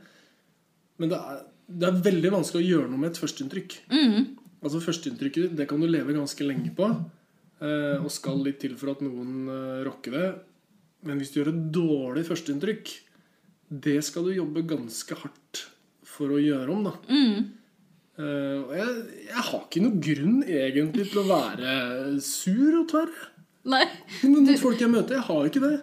[1.02, 3.76] Men det er, det er veldig vanskelig å gjøre noe med et førsteinntrykk.
[4.64, 6.88] Altså Førsteinntrykket det kan du leve ganske lenge på,
[7.60, 10.30] eh, og skal litt til for at noen eh, rocker det.
[11.06, 12.94] Men hvis du gjør et dårlig førsteinntrykk,
[13.84, 15.66] det skal du jobbe ganske hardt
[16.08, 16.88] for å gjøre om.
[16.88, 16.96] da.
[17.12, 17.44] Eh,
[18.16, 18.92] og jeg,
[19.28, 21.74] jeg har ikke noen grunn egentlig til å være
[22.24, 23.12] sur og tverr.
[23.66, 23.84] Nei.
[24.22, 24.54] Men du...
[24.60, 25.76] folk jeg møter, jeg har ikke det.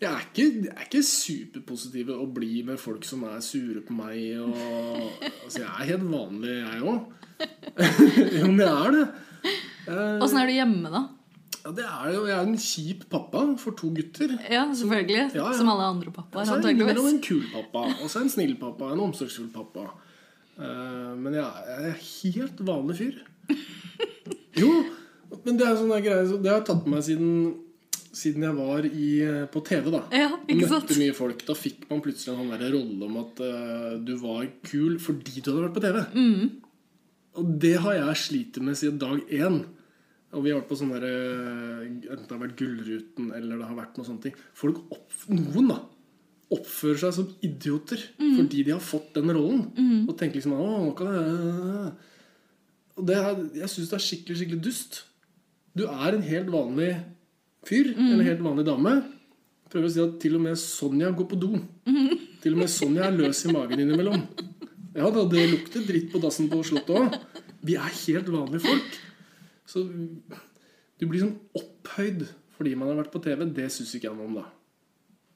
[0.00, 3.96] Jeg er ikke, jeg er ikke superpositiv og blid med folk som er sure på
[3.96, 4.20] meg.
[4.40, 7.16] Og, altså, jeg er helt vanlig, jeg òg.
[8.38, 9.06] jo, men jeg er det.
[9.90, 11.06] Åssen uh, er du hjemme, da?
[11.60, 14.32] ja, det er jo, jeg er en kjip pappa for to gutter.
[14.48, 15.16] Ja, selvfølgelig.
[15.34, 15.56] Ja, ja.
[15.56, 16.48] Som alle andre pappaer.
[16.48, 19.50] Så er jeg en kul pappa, og så er jeg en snill pappa, en omsorgsfull
[19.52, 19.90] pappa.
[20.60, 23.18] Eh, men jeg er, er helt vanlig fyr.
[24.60, 24.70] Jo,
[25.44, 27.34] men det er en sånn greie Det har jeg tatt med meg siden,
[28.20, 29.10] siden jeg var i,
[29.52, 29.90] på TV.
[29.94, 30.30] da Ja?
[30.50, 31.44] Møtte mye folk.
[31.48, 35.52] Da fikk man plutselig en sånn rolle om at uh, du var kul fordi du
[35.52, 36.00] hadde vært på TV.
[36.18, 36.48] Mm.
[37.40, 39.62] Og det har jeg slitt med siden dag én.
[40.34, 41.06] Og vi har vært på sånn der,
[41.86, 44.36] Enten det har vært Gullruten eller det har vært noe sånne ting.
[44.58, 45.80] Folk opp, Noen da
[46.50, 48.36] oppfører seg som idioter Mm.
[48.36, 49.60] fordi de har fått den rollen.
[50.08, 51.92] Og tenker liksom Å, nå kan jeg
[52.98, 55.02] Og det er, jeg syns det er skikkelig, skikkelig dust.
[55.76, 56.90] Du er en helt vanlig
[57.64, 57.94] fyr.
[57.96, 58.12] Mm.
[58.12, 58.94] En helt vanlig dame.
[59.70, 61.52] Prøver å si at til og med Sonja går på do.
[62.42, 64.22] Til og med Sonja er løs i magen innimellom.
[64.96, 67.14] Ja da, det lukter dritt på dassen på Slottet òg.
[67.62, 68.94] Vi er helt vanlige folk.
[69.68, 73.44] Så du blir sånn opphøyd fordi man har vært på TV.
[73.54, 74.46] Det syns ikke jeg noe om, da.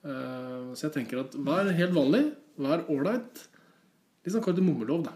[0.05, 2.25] Eh, Så jeg tenker at vær helt vanlig.
[2.61, 3.45] Vær ålreit.
[4.25, 5.15] Litt sånn kardemommelov, da.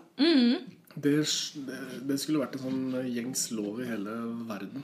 [0.99, 1.13] Det,
[1.69, 4.15] det, det skulle vært en sånn gjengs lov i hele
[4.49, 4.83] verden.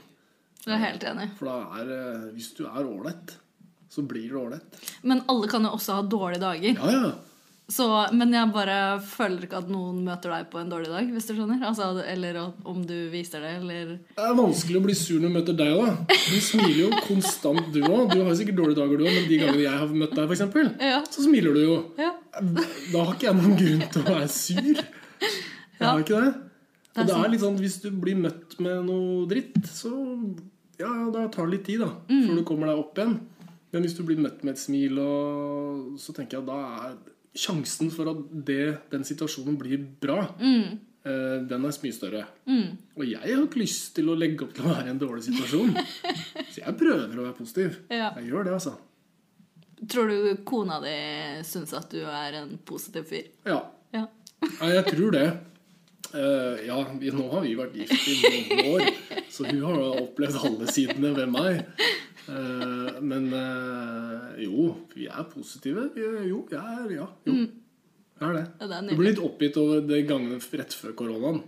[0.65, 1.27] Jeg er helt enig.
[1.37, 3.35] For da er eh, Hvis du er ålreit,
[3.91, 4.79] så blir du ålreit.
[5.03, 6.79] Men alle kan jo også ha dårlige dager.
[6.79, 7.13] Ja, ja.
[7.67, 11.25] Så, men jeg bare føler ikke at noen møter deg på en dårlig dag, hvis
[11.25, 11.63] du skjønner.
[11.65, 12.37] Altså, eller
[12.69, 15.73] om du viser det, eller Det er vanskelig å bli sur når du møter deg
[15.73, 16.03] òg.
[16.11, 18.13] Du smiler jo konstant, du òg.
[18.13, 20.69] Du har sikkert dårlige dager, du òg, men de gangene jeg har møtt deg, eksempel,
[20.79, 20.99] Ja.
[21.09, 21.77] så smiler du jo.
[21.97, 22.11] Ja.
[22.93, 24.83] Da har ikke jeg noen grunn til å være sur.
[25.25, 26.33] Jeg har ikke det.
[26.95, 29.89] Og det er litt sånn hvis du blir møtt med noe dritt, så
[30.79, 32.27] ja, da tar det litt tid da, Mm.
[32.29, 33.17] før du kommer deg opp igjen.
[33.73, 36.61] Men hvis du blir møtt med et smil, og, så tenker jeg at da
[36.93, 36.95] er
[37.35, 40.79] sjansen for at det, den situasjonen blir bra, Mm.
[41.05, 42.25] eh, den er mye større.
[42.97, 45.23] Og jeg har ikke lyst til å legge opp til å være i en dårlig
[45.27, 45.73] situasjon.
[46.53, 47.79] Så jeg prøver å være positiv.
[47.91, 48.13] Ja.
[48.19, 48.75] Jeg gjør det, altså.
[49.91, 50.95] Tror du kona di
[51.43, 53.27] syns at du er en positiv fyr?
[53.45, 53.59] Ja.
[53.93, 54.07] Ja.
[54.61, 55.27] Ja, jeg tror det.
[56.15, 58.83] Uh, ja, vi, nå har vi vært gift i noen år,
[59.33, 61.63] så hun har opplevd alle sidene ved meg.
[62.29, 64.04] Uh, men eh,
[64.43, 65.89] jo, vi er positive.
[65.95, 67.35] Jo, jeg er Ja, jo.
[68.15, 68.45] Jeg er det.
[68.61, 71.41] Ja, det er du ble litt oppgitt over de gangene rett før koronaen.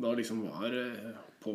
[0.00, 1.10] Da liksom var eh,
[1.44, 1.52] på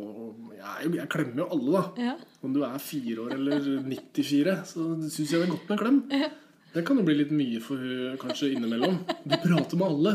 [0.54, 2.10] Jeg, jeg klemmer jo alle, da.
[2.12, 2.14] Ja.
[2.46, 5.82] Om du er fire år eller 94, så syns jeg det er godt med en
[5.82, 6.30] klem.
[6.76, 9.00] Det kan jo bli litt mye for hun kanskje innimellom.
[9.26, 10.14] Du prater med alle.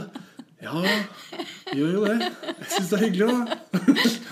[0.64, 0.82] Ja,
[1.76, 2.14] gjør jo det.
[2.24, 3.58] Jeg syns det er hyggelig, da.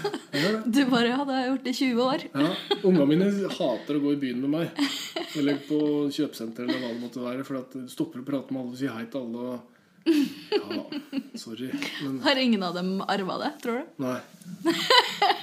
[0.72, 2.22] Du bare Ja, det har jeg gjort i 20 år.
[2.32, 2.52] Ja,
[2.88, 4.80] Ungene mine hater å gå i byen med meg.
[5.38, 5.78] Eller på
[6.14, 7.44] kjøpesenter eller hva det måtte være.
[7.46, 9.60] For at du stopper å prate med alle og sier hei til alle.
[10.56, 10.80] Ja,
[11.38, 11.68] sorry.
[12.02, 13.92] Men Har ingen av dem arva det, tror du?
[14.02, 14.18] nei.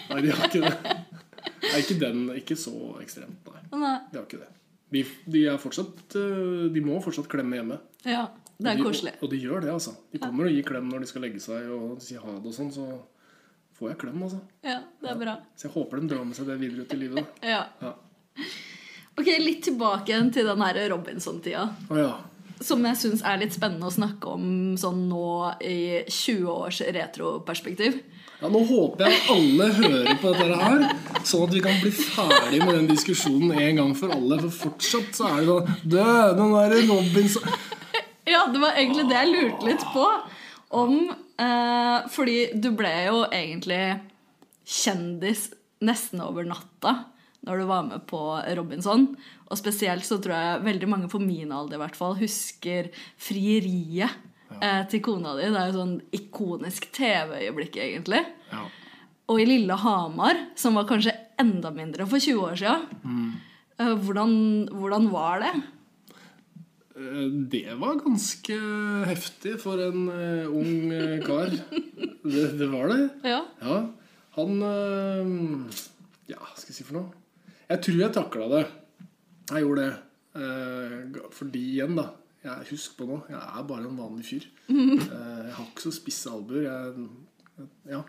[0.10, 0.96] Nei, de har ikke det.
[1.70, 2.26] Nei, ikke den.
[2.42, 2.74] Ikke så
[3.04, 3.62] ekstremt, nei.
[3.86, 3.96] Nei.
[4.12, 4.50] De har ikke det.
[4.90, 7.78] De, de er fortsatt eh, De må fortsatt klemme hjemme.
[8.10, 8.24] Ja,
[8.60, 9.14] det er de, koselig.
[9.18, 9.94] Og, og de gjør det, altså.
[10.12, 12.56] De kommer og gir klem når de skal legge seg og si ha det og
[12.56, 12.88] sånn, så
[13.80, 14.42] får jeg klem, altså.
[14.68, 15.38] Ja, det er bra.
[15.56, 17.22] Så jeg håper de drar med seg det videre ut i livet.
[17.24, 17.54] da.
[17.54, 17.62] Ja.
[17.86, 17.94] Ja.
[19.20, 21.66] Ok, litt tilbake til den her Robinson-tida.
[21.92, 22.12] Å ja.
[22.60, 25.24] Som jeg syns er litt spennende å snakke om sånn nå
[25.64, 28.02] i 20 års retroperspektiv.
[28.42, 30.84] Ja, Nå håper jeg alle hører på dette her,
[31.28, 34.38] sånn at vi kan bli ferdig med den diskusjonen en gang for alle.
[34.46, 36.06] For fortsatt så er det sånn Dø,
[36.40, 37.52] den derre Robinson
[38.34, 40.06] Ja, det var egentlig det jeg lurte litt på.
[40.80, 43.84] Om eh, Fordi du ble jo egentlig
[44.70, 45.48] kjendis
[45.82, 46.92] nesten over natta
[47.48, 48.20] når du var med på
[48.58, 49.06] Robinson.
[49.50, 54.12] Og spesielt så tror jeg veldig mange på min alder i hvert fall husker frieriet
[54.60, 55.48] eh, til kona di.
[55.48, 58.22] Det er jo sånn ikonisk TV-øyeblikk, egentlig.
[58.52, 58.66] Ja.
[59.32, 62.86] Og i lille Hamar, som var kanskje enda mindre for 20 år siden.
[63.80, 64.34] eh, hvordan,
[64.76, 65.54] hvordan var det?
[67.00, 68.56] Eh, Det var ganske
[69.08, 71.54] heftig for en eh, ung eh, kar.
[72.30, 73.10] Det, det var det.
[73.24, 73.40] Ja.
[73.64, 73.78] Ja.
[74.36, 74.60] Han
[76.30, 77.14] Ja, skal jeg si for noe?
[77.70, 78.64] Jeg tror jeg takla det.
[79.50, 81.22] Jeg gjorde det.
[81.34, 82.10] Fordi igjen, da
[82.44, 84.46] jeg, Husk på nå, jeg er bare en vanlig fyr.
[84.70, 86.68] Jeg har ikke så spisse albuer.
[87.90, 88.04] Ja.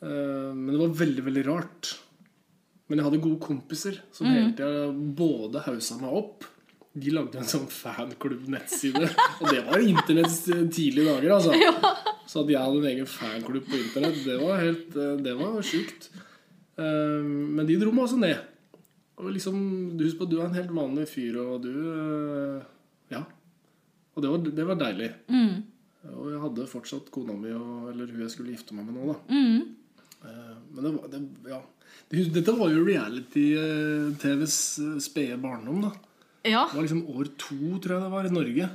[0.00, 1.92] Men det var veldig, veldig rart.
[2.88, 6.46] Men jeg hadde gode kompiser som hele tida både haussa meg opp
[6.92, 9.04] De lagde en sånn fanklubb-nettside.
[9.38, 10.40] Og det var internetts
[10.74, 11.52] tidlige dager, altså.
[12.26, 15.60] Så at jeg hadde en egen fanklubb på internett, det var helt eh, Det var
[15.66, 16.08] sjukt.
[16.78, 18.42] Eh, Men de dro meg også ned.
[19.20, 19.60] Og liksom,
[19.98, 22.62] du Husk på du er en helt vanlig fyr, og du eh,
[23.14, 23.22] Ja.
[24.16, 25.10] Og det var, det var deilig.
[26.10, 29.12] Og jeg hadde fortsatt kona mi, og, eller hun jeg skulle gifte meg med nå,
[29.12, 29.18] da.
[29.30, 29.76] Mm.
[30.74, 31.20] Men det var det,
[31.54, 31.60] Ja.
[32.10, 34.56] Dette var jo reality-TVs
[35.04, 35.92] spede barndom, da.
[36.44, 36.66] Ja.
[36.70, 38.68] Det var liksom år to, tror jeg det var, i Norge.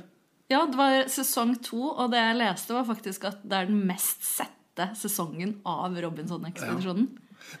[0.52, 3.80] Ja, det var sesong to, og det jeg leste, var faktisk at det er den
[3.88, 7.08] mest sette sesongen av Robinson-ekspedisjonen.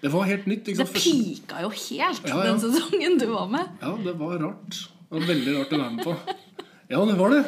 [0.02, 0.64] Det var helt nytt.
[0.76, 2.42] Det pika jo helt, Ja, ja.
[2.46, 3.68] den sesongen du var med.
[3.82, 4.78] Ja, det var rart.
[5.06, 6.16] Det var veldig rart å være med på.
[6.90, 7.40] Ja, det var det.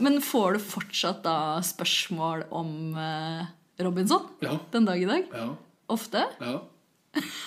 [0.00, 3.44] Men får du fortsatt da spørsmål om eh,
[3.84, 4.56] Robinson Ja.
[4.72, 5.28] den dag i dag?
[5.32, 5.50] Ja.
[5.92, 6.24] Ofte?
[6.40, 6.62] ja.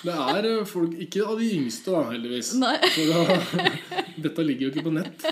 [0.04, 2.52] Det er eh, folk Ikke av de yngste, da, heldigvis.
[2.60, 2.70] Da,
[4.26, 5.26] dette ligger jo ikke på nett.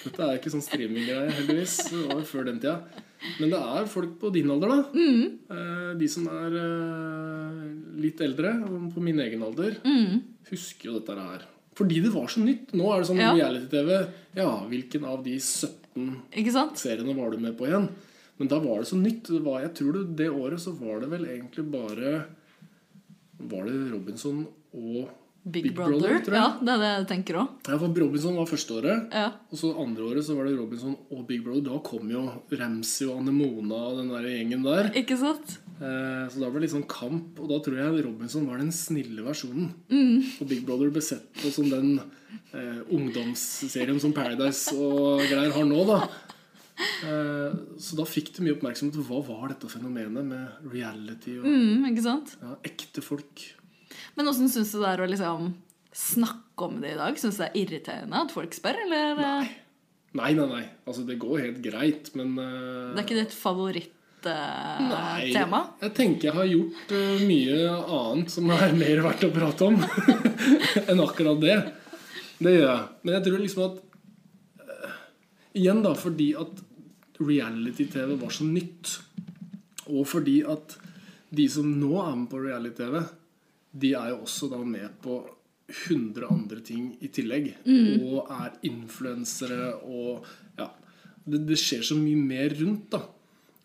[0.00, 1.76] Dette er ikke sånn streaminggreie, heldigvis.
[1.90, 2.78] Det var jo før den tida.
[3.38, 4.80] Men det er folk på din alder, da.
[4.96, 5.96] Mm.
[6.00, 7.64] De som er eh,
[8.06, 8.54] litt eldre,
[8.94, 9.76] på min egen alder,
[10.50, 11.46] husker jo dette her.
[11.78, 12.72] Fordi det var så nytt.
[12.76, 13.32] Nå er det sånn Ja.
[13.36, 13.90] reality-TV.
[14.36, 16.76] Ja, hvilken av de 17 Ikke sant?
[16.80, 17.86] seriene var du med på igjen?
[18.40, 19.28] Men da var det så nytt.
[19.30, 22.12] Det var, jeg tror det, det året så var det vel egentlig bare
[23.50, 24.44] Var det Robinson
[24.76, 26.18] og Big, Brother.
[26.20, 26.36] tror jeg.
[26.36, 27.52] ja, det er det jeg tenker òg.
[27.64, 29.06] Ja, for Robinson var første året.
[29.16, 29.30] Ja.
[29.48, 31.64] Og så andre året så var det Robinson og Big Brother.
[31.64, 34.90] Da kom jo Ramsay og Anemona og den der gjengen der.
[35.00, 35.56] Ikke sant?
[35.80, 38.72] Eh, så da var det litt sånn kamp, og da tror jeg Robinson var den
[38.74, 39.70] snille versjonen.
[39.88, 40.18] Mm.
[40.42, 41.94] Og Big Brother ble sett på som den
[42.52, 46.02] eh, ungdomsserien som Paradise og greier har nå, da.
[47.06, 48.98] Eh, så da fikk det mye oppmerksomhet.
[49.08, 53.46] Hva var dette fenomenet med reality og Mm, ja, ekte folk?
[54.16, 55.54] Men åssen syns du det er å liksom
[55.92, 57.16] snakke om det i dag?
[57.18, 59.16] Syns du det er irriterende at folk spør, eller?
[59.20, 59.48] Nei.
[60.18, 60.64] Nei, nei, nei.
[60.86, 62.94] Altså, det går helt greit, men uh...
[62.94, 63.96] Det er ikke ditt favorittema?
[64.20, 69.30] Nei, tema jeg tenker jeg har gjort uh, mye annet som er mer verdt å
[69.32, 69.78] prate om
[70.90, 71.54] enn akkurat det.
[72.36, 72.82] Det gjør jeg.
[73.00, 73.78] Men jeg tror liksom at
[74.66, 74.98] eh,
[75.62, 76.60] Igjen, da, fordi at
[77.20, 78.96] reality-TV var så nytt,
[79.90, 80.76] og fordi at
[81.30, 83.02] de som nå er med på reality-TV,
[83.80, 85.20] de er jo også da med på
[85.70, 87.52] 100 andre ting i tillegg.
[88.02, 90.26] Og er influensere og
[90.58, 90.70] Ja.
[91.24, 93.04] Det, det skjer så mye mer rundt, da.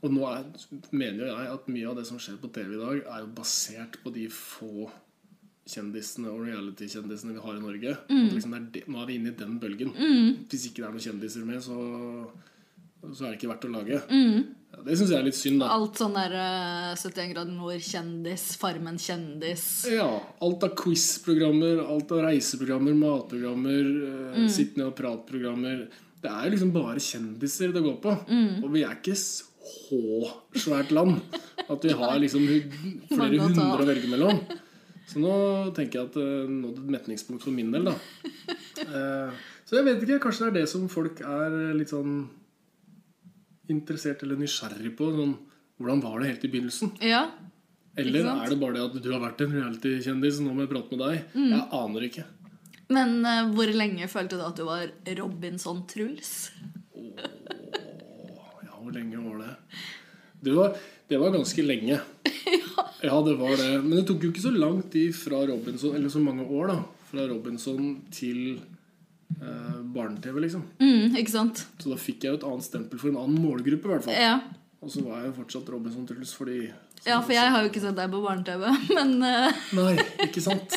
[0.06, 0.44] Og nå er,
[0.92, 3.32] mener jo jeg at mye av det som skjer på TV i dag, er jo
[3.38, 4.90] basert på de få
[5.66, 7.96] kjendisene og reality-kjendisene vi har i Norge.
[8.12, 8.28] Mm.
[8.36, 9.96] Liksom det nå er vi inne i den bølgen.
[10.52, 11.80] Hvis ikke det er noen kjendiser med, så,
[13.14, 14.00] så er det ikke verdt å lage.
[14.76, 15.70] Ja, det syns jeg er litt synd, da.
[15.76, 20.10] Alt sånn der uh, 71 grader nord-kjendis, Farmen kjendis Ja,
[20.44, 23.88] alt av quiz-programmer, alt av reiseprogrammer, matprogrammer,
[24.36, 25.86] eh, sitt ned og prat-programmer.
[26.26, 28.18] Det er liksom bare kjendiser det går på.
[28.66, 31.20] Og vi er ikke så svært land
[31.66, 32.46] at vi har liksom
[33.16, 34.44] flere hundre å velge mellom.
[35.06, 35.36] Så nå
[35.78, 38.00] tenker jeg at det nådd et metningspunkt for min del, da.
[38.90, 40.22] Uh, Så jeg vet ikke.
[40.28, 42.26] Kanskje det er det som folk er litt sånn
[43.72, 45.10] interessert eller nysgjerrig på.
[45.16, 45.36] Sånn,
[45.80, 46.94] hvordan var det helt i begynnelsen?
[47.04, 47.26] Ja.
[48.00, 50.96] Eller er det bare det at du har vært en reality-kjendis, nå må jeg prate
[50.96, 51.22] med deg?
[51.36, 51.52] Mm.
[51.54, 52.26] Jeg aner ikke.
[52.96, 56.34] Men uh, hvor lenge følte du at du var Robinson Truls?
[57.16, 59.54] Ja, hvor lenge var det?
[60.46, 60.76] Det var,
[61.10, 62.02] det var ganske lenge.
[63.06, 63.84] Ja, det var det.
[63.84, 66.78] Men det tok jo ikke så lang tid fra Robinson, eller så mange år, da.
[67.12, 68.58] Fra Robinson til
[69.40, 70.66] eh, barne-TV, liksom.
[70.82, 71.66] Mm, ikke sant?
[71.82, 74.18] Så da fikk jeg jo et annet stempel for en annen målgruppe, i hvert fall.
[74.18, 74.40] Ja.
[74.86, 76.68] Og så var jeg jo fortsatt Robinson Truls fordi
[77.06, 78.64] ja, for jeg har jo ikke sett deg på barne-TV,
[78.98, 79.66] men uh...
[79.78, 79.94] Nei,
[80.26, 80.74] ikke sant.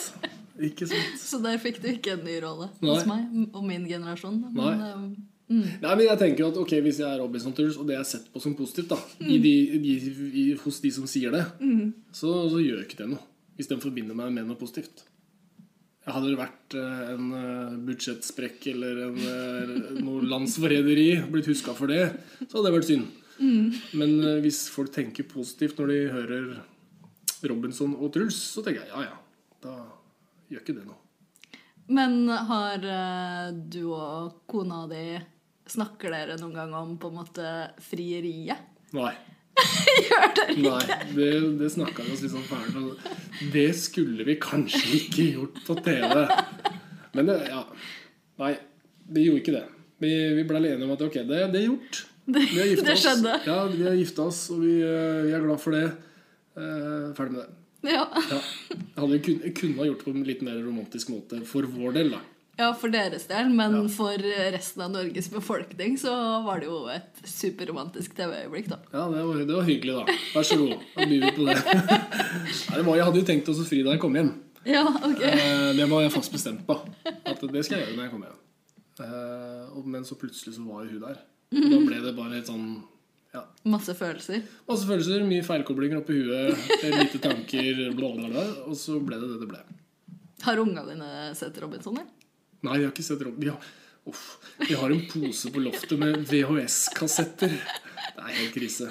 [0.60, 1.16] Ikke sant.
[1.30, 2.90] Så der fikk du ikke en ny rolle Nei.
[2.90, 4.42] hos meg og min generasjon.
[4.52, 4.90] Men, Nei.
[5.48, 5.66] mm.
[5.80, 8.28] Nei, men jeg tenker at ok, Hvis jeg er Robinson Truls, og det er sett
[8.34, 9.94] på som positivt da i de, i,
[10.28, 11.46] i, hos de som sier det,
[12.12, 13.24] så, så gjør ikke det noe.
[13.56, 15.06] Hvis de forbinder meg med noe positivt.
[16.08, 21.92] Hadde det vært eh, en eh, budsjettsprekk eller en, eh, noe landsforræderi, blitt huska for
[21.92, 22.06] det,
[22.46, 23.10] så hadde det vært synd.
[24.00, 26.48] Men eh, hvis folk tenker positivt når de hører
[27.48, 29.18] Robinson og Truls, så tenker jeg ja, ja.
[29.62, 29.74] Da
[30.50, 30.98] gjør ikke det noe.
[31.88, 32.82] men har
[33.52, 35.02] du og kona di
[35.68, 37.48] Snakker dere noen gang om på en måte
[37.84, 38.56] frieriet?
[38.96, 39.10] Nei.
[40.08, 41.28] Gjør dere Nei, det,
[41.60, 42.88] det snakka vi oss litt sånn om.
[43.52, 46.14] Det skulle vi kanskje ikke gjort på TV.
[47.16, 47.62] Men det, ja.
[48.42, 48.52] Nei,
[49.14, 49.64] vi gjorde ikke det.
[50.02, 52.02] Vi, vi ble enige om at ok, det, det er gjort.
[52.28, 53.06] Det, Vi har gifta oss.
[53.48, 55.86] Ja, vi har gifta oss, og vi, eh, vi er glad for det.
[56.58, 57.54] Eh, ferdig med det.
[57.94, 58.02] Ja.
[58.28, 58.38] Ja.
[58.98, 61.94] Hadde, kun- kunnet kunne ha gjort det på en litt mer romantisk måte for vår
[61.96, 62.20] del, da.
[62.58, 64.18] Ja, for deres del, men for
[64.52, 66.10] resten av Norges befolkning så
[66.42, 68.80] var det jo et superromantisk TV-øyeblikk, da.
[68.90, 70.16] Ja, det var, det var hyggelig, da.
[70.34, 70.82] Vær så god.
[70.96, 71.56] Da byr vi på det.
[72.68, 74.34] Nei, det var, jeg hadde jo tenkt oss å fri da jeg kom hjem.
[74.66, 75.22] Ja, ok.
[75.22, 76.76] Eh, det var jeg fast bestemt på.
[77.06, 78.42] At det skal jeg gjøre når jeg kommer hjem.
[79.06, 81.22] Eh, men så plutselig så var jo hun der.
[81.54, 82.68] Og da ble det bare helt sånn
[83.32, 84.42] ja, Masse følelser.
[84.66, 88.46] Masse følelser, mye feilkoblinger oppi huet, lite tanker, bla, bla, bla.
[88.66, 89.62] Og så ble det det det ble.
[90.42, 91.98] Har unga dine sett Robinson?
[92.00, 92.17] eller?
[92.66, 93.40] Nei, jeg har ikke sett Robin.
[93.44, 93.66] De har,
[94.10, 94.24] uff,
[94.64, 97.54] vi har en pose på loftet med VHS-kassetter.
[98.18, 98.88] Det er helt krise.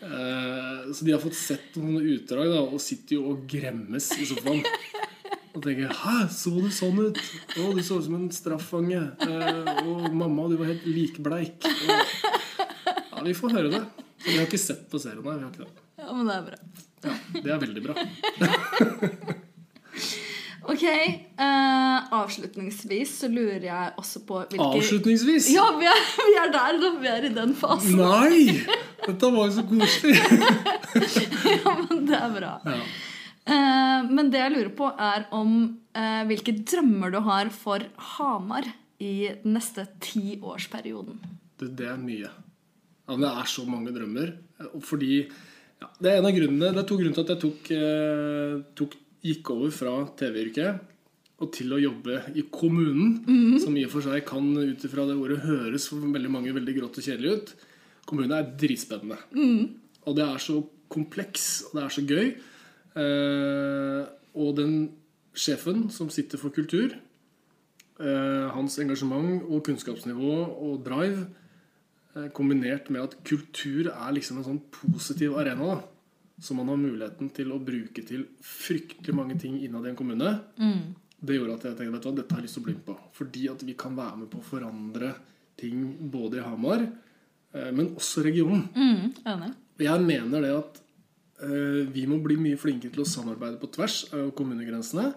[0.00, 4.26] Uh, så de har fått sett noen utdrag da, og sitter jo og gremmes i
[4.26, 4.64] sofaen.
[5.56, 7.22] Og tenker 'Hæ, så du sånn ut?'
[7.56, 11.94] 'Å, du så ut som en straffange.' Uh, 'Og mamma, du var helt likbleik.' Og,
[12.90, 13.84] ja, vi får høre det.
[14.18, 15.38] Så vi har ikke sett på serien, nei.
[15.38, 15.86] Vi har ikke det.
[16.02, 16.58] Ja, men det er bra.
[17.06, 19.42] Ja, det er veldig bra.
[20.66, 20.82] Ok,
[21.38, 26.00] uh, avslutningsvis så lurer jeg også på hvilke Avslutningsvis Ja, vi er,
[26.30, 26.92] vi er der, da.
[27.02, 28.00] Vi er i den fasen.
[28.00, 28.64] Nei!
[29.06, 30.16] Dette var jo så koselig.
[31.56, 32.54] Ja, men det er bra.
[32.66, 32.80] Ja.
[33.46, 35.52] Uh, men det jeg lurer på, er om
[35.94, 37.84] uh, hvilke drømmer du har for
[38.16, 38.66] Hamar
[38.98, 41.20] i den neste tiårsperioden.
[41.60, 42.32] Det, det er mye.
[43.06, 44.34] Ja, men det er så mange drømmer.
[44.82, 47.70] Fordi ja, Det er en av grunnene Det er to grunner til at jeg tok,
[47.76, 48.94] eh, tok,
[49.26, 50.92] gikk over fra TV-yrket
[51.36, 55.18] og til å jobbe i kommunen, som i og for seg kan ut ifra det
[55.20, 57.50] ordet høres for veldig mange veldig grått og kjedelig ut.
[58.08, 59.18] Kommunen er dritspennende.
[60.06, 60.60] Og det er så
[60.92, 62.30] kompleks, og det er så gøy.
[62.96, 64.02] Eh,
[64.36, 64.76] og den
[65.36, 66.94] sjefen som sitter for kultur,
[68.00, 71.26] eh, hans engasjement og kunnskapsnivå og drive
[72.16, 75.78] eh, kombinert med at kultur er liksom en sånn positiv arena da,
[76.40, 80.32] som man har muligheten til å bruke til fryktelig mange ting innad i en kommune,
[81.26, 82.74] det gjorde at jeg tenkte vet du hva, dette har jeg lyst til å bli
[82.76, 82.96] med på.
[83.16, 85.14] Fordi at vi kan være med på å forandre
[85.56, 86.82] ting både i Hamar,
[87.54, 88.66] eh, men også regionen.
[88.76, 89.14] Mm,
[89.78, 90.82] Jeg mener det at
[91.42, 95.14] eh, vi må bli mye flinkere til å samarbeide på tvers av kommunegrensene.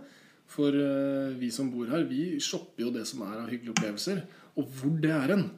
[0.50, 4.24] For eh, vi som bor her, vi shopper jo det som er av hyggelige opplevelser.
[4.58, 5.50] Og hvor det er hen,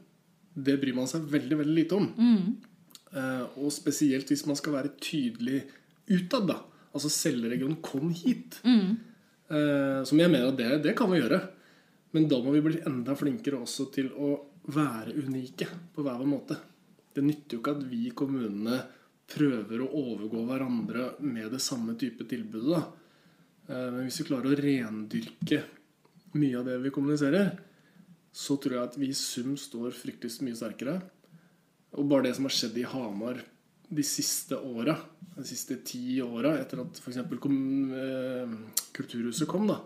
[0.57, 2.09] det bryr man seg veldig veldig lite om.
[2.17, 2.67] Eh,
[3.11, 5.65] og spesielt hvis man skal være tydelig
[6.07, 6.45] utad.
[6.47, 6.57] da.
[6.93, 8.61] Altså selveregjonen 'kom hit'.
[8.63, 8.97] Mm.
[10.05, 11.41] som jeg mener at det, det kan vi gjøre.
[12.11, 14.31] Men da må vi bli enda flinkere også til å
[14.71, 16.57] være unike på hver vår måte.
[17.11, 18.79] Det nytter jo ikke at vi i kommunene
[19.31, 22.71] prøver å overgå hverandre med det samme type tilbudet.
[22.71, 22.83] da.
[23.67, 25.63] Eh, Men hvis vi klarer å rendyrke
[26.33, 27.57] mye av det vi kommuniserer,
[28.31, 31.01] så tror jeg at vi i sum står fryktelig mye sterkere.
[31.99, 33.41] Og bare det som har skjedd i Hamar
[33.91, 34.93] de siste åra,
[35.35, 37.17] de siste ti åra, etter at f.eks.
[37.19, 38.53] Eh,
[38.95, 39.81] Kulturhuset kom, da,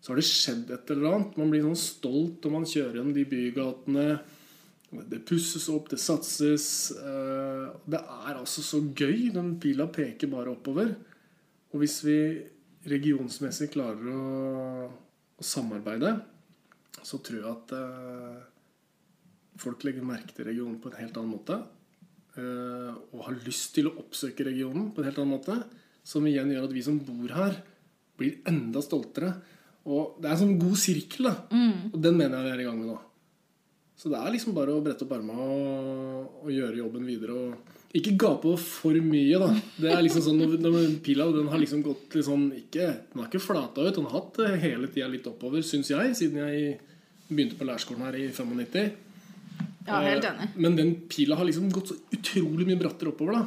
[0.00, 1.38] så har det skjedd et eller annet.
[1.40, 4.04] Man blir sånn stolt når man kjører gjennom de bygatene.
[5.10, 6.66] Det pusses opp, det satses.
[6.92, 9.30] eh, Det er altså så gøy.
[9.34, 10.92] Den pila peker bare oppover.
[11.72, 12.18] Og hvis vi
[12.86, 14.86] regionsmessig klarer å,
[15.40, 16.12] å samarbeide,
[17.02, 18.44] så tror jeg at eh,
[19.60, 21.58] folk legger merke til regionen på en helt annen måte.
[22.36, 25.56] eh, og har lyst til å oppsøke regionen på en helt annen måte.
[26.06, 27.56] Som igjen gjør at vi som bor her,
[28.16, 29.34] blir enda stoltere
[29.86, 31.34] Og det er en sånn god sirkel, da.
[31.92, 32.98] Og den mener jeg vi er i gang med nå.
[33.96, 37.32] Så det er liksom bare å brette opp armene og, og gjøre jobben videre.
[37.32, 39.48] Og ikke gape over for mye, da.
[39.78, 43.22] Det er liksom sånn, når, når Pila den har liksom gått litt sånn ikke, Den
[43.22, 43.94] har ikke flata ut.
[43.96, 46.76] Den har hatt det hele tida litt oppover, syns jeg, siden jeg
[47.30, 48.90] begynte på lærerskolen her i 95.
[49.86, 50.48] Ja, helt Eh, enig.
[50.56, 53.44] Men den pila har liksom gått så utrolig mye brattere oppover da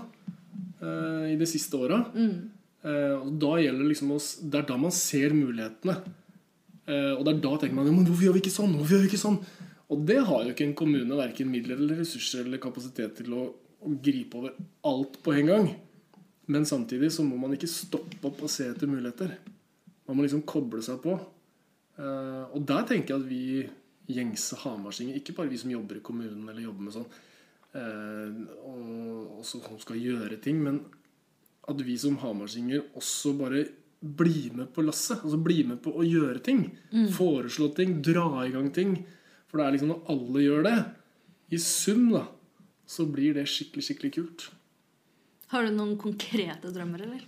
[0.81, 2.05] eh, i de siste åra.
[2.15, 2.55] Mm.
[2.79, 4.19] og da gjelder det liksom å
[4.49, 5.97] Det er da man ser mulighetene.
[6.89, 8.77] Eh, og det er da tenker man hvorfor gjør vi ikke sånn?
[8.77, 9.39] Hvorfor gjør vi ikke sånn?
[9.89, 13.43] Og det har jo ikke en kommune verken midler eller ressurser eller kapasitet til å,
[13.81, 14.55] å gripe over
[14.89, 15.67] alt på en gang.
[16.49, 19.35] Men samtidig så må man ikke stoppe opp og se etter muligheter.
[20.07, 21.17] Man må liksom koble seg på.
[21.99, 23.43] Eh, og der tenker jeg at vi
[24.09, 27.09] gjengse hamarsinger, ikke bare vi som jobber i kommunen eller jobber med sånn,
[27.77, 30.81] eh, og, og som skal gjøre ting, men
[31.69, 33.63] at vi som hamarsinger også bare
[33.99, 35.19] blir med på lasset.
[35.23, 36.63] Altså blir med på å gjøre ting.
[37.13, 38.95] Foreslå ting, dra i gang ting.
[39.49, 40.77] For det er liksom når alle gjør det,
[41.49, 42.23] i sum, da,
[42.89, 44.47] så blir det skikkelig, skikkelig kult.
[45.49, 47.23] Har du noen konkrete drømmer, eller?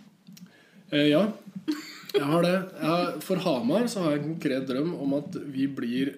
[0.92, 1.24] Eh, ja,
[2.14, 2.54] jeg har det.
[2.54, 6.14] Jeg har, for Hamar så har jeg en konkret drøm om at vi blir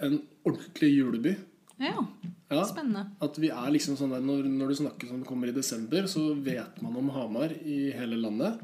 [0.00, 1.36] en ordentlig juleby.
[1.78, 2.06] Ja,
[2.50, 3.02] Ja, spennende.
[3.20, 6.22] At vi er liksom sånn der, når, når du snakker som kommer i desember, så
[6.42, 8.58] vet man om Hamar i hele landet.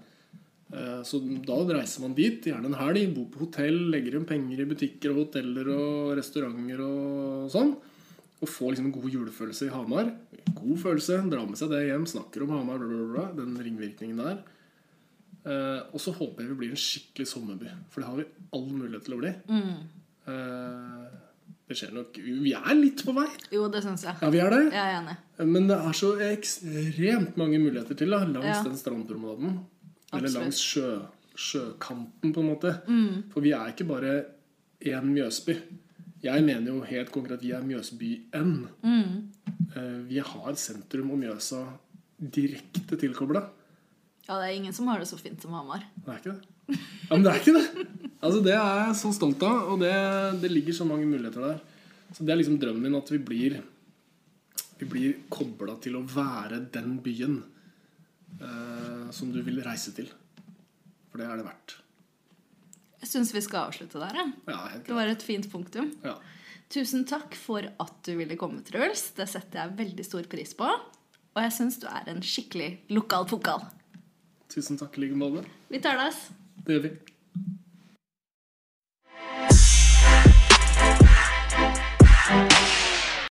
[0.72, 4.62] Eh, Så da reiser man dit, gjerne en helg, bor på hotell, legger igjen penger
[4.64, 7.74] i butikker og hoteller og restauranter og sånn.
[8.40, 10.08] Og får liksom en god julefølelse i Hamar.
[10.56, 14.16] God følelse, drar med seg det hjem, snakker om Hamar, bla, bla, bla, den ringvirkningen
[14.24, 14.40] der.
[15.44, 18.26] Eh, Og så håper jeg vi blir en skikkelig sommerby, for det har vi
[18.56, 19.34] all mulighet til å bli.
[20.26, 21.03] Eh,
[21.68, 23.26] Det skjer nok Vi er litt på vei.
[23.54, 24.16] Jo, det syns jeg.
[24.20, 24.62] Ja, vi er det.
[24.74, 25.14] Jeg er enig.
[25.48, 28.62] Men det er så ekstremt mange muligheter til da, langs Ja.
[28.66, 29.54] den strandpromenaden.
[30.12, 30.98] Eller langs sjø,
[31.34, 32.74] sjøkanten, på en måte.
[32.86, 33.24] Mm.
[33.32, 34.12] For vi er ikke bare
[34.84, 35.56] én Mjøsby.
[36.24, 38.52] Jeg mener jo helt konkret at vi er Mjøsby-N.
[38.82, 39.32] Mm.
[39.76, 41.64] Eh, Vi har sentrum og Mjøsa
[42.20, 43.42] direkte tilkobla.
[44.28, 45.82] Ja, det er ingen som har det så fint som Hamar.
[46.04, 46.78] Det er ikke det.
[47.10, 47.86] Ja, men det er ikke det.
[48.24, 49.92] Altså, det er jeg så stolt av, og det,
[50.40, 51.58] det ligger så mange muligheter der.
[52.14, 53.60] Så det er liksom drømmen min at vi blir
[54.78, 57.36] Vi blir kobla til å være den byen
[58.40, 60.08] eh, som du vil reise til.
[61.12, 61.76] For det er det verdt.
[63.04, 64.18] Jeg syns vi skal avslutte der.
[64.18, 64.26] Ja.
[64.50, 65.92] Ja, Det var et fint punktum.
[66.02, 66.16] Ja.
[66.74, 69.12] Tusen takk for at du ville komme, Truls.
[69.14, 70.66] Det setter jeg veldig stor pris på.
[70.66, 73.62] Og jeg syns du er en skikkelig lokal pokal.
[74.50, 75.44] Tusen takk i like måte.
[75.70, 76.10] Vi tar det.
[76.66, 77.13] Det gjør vi.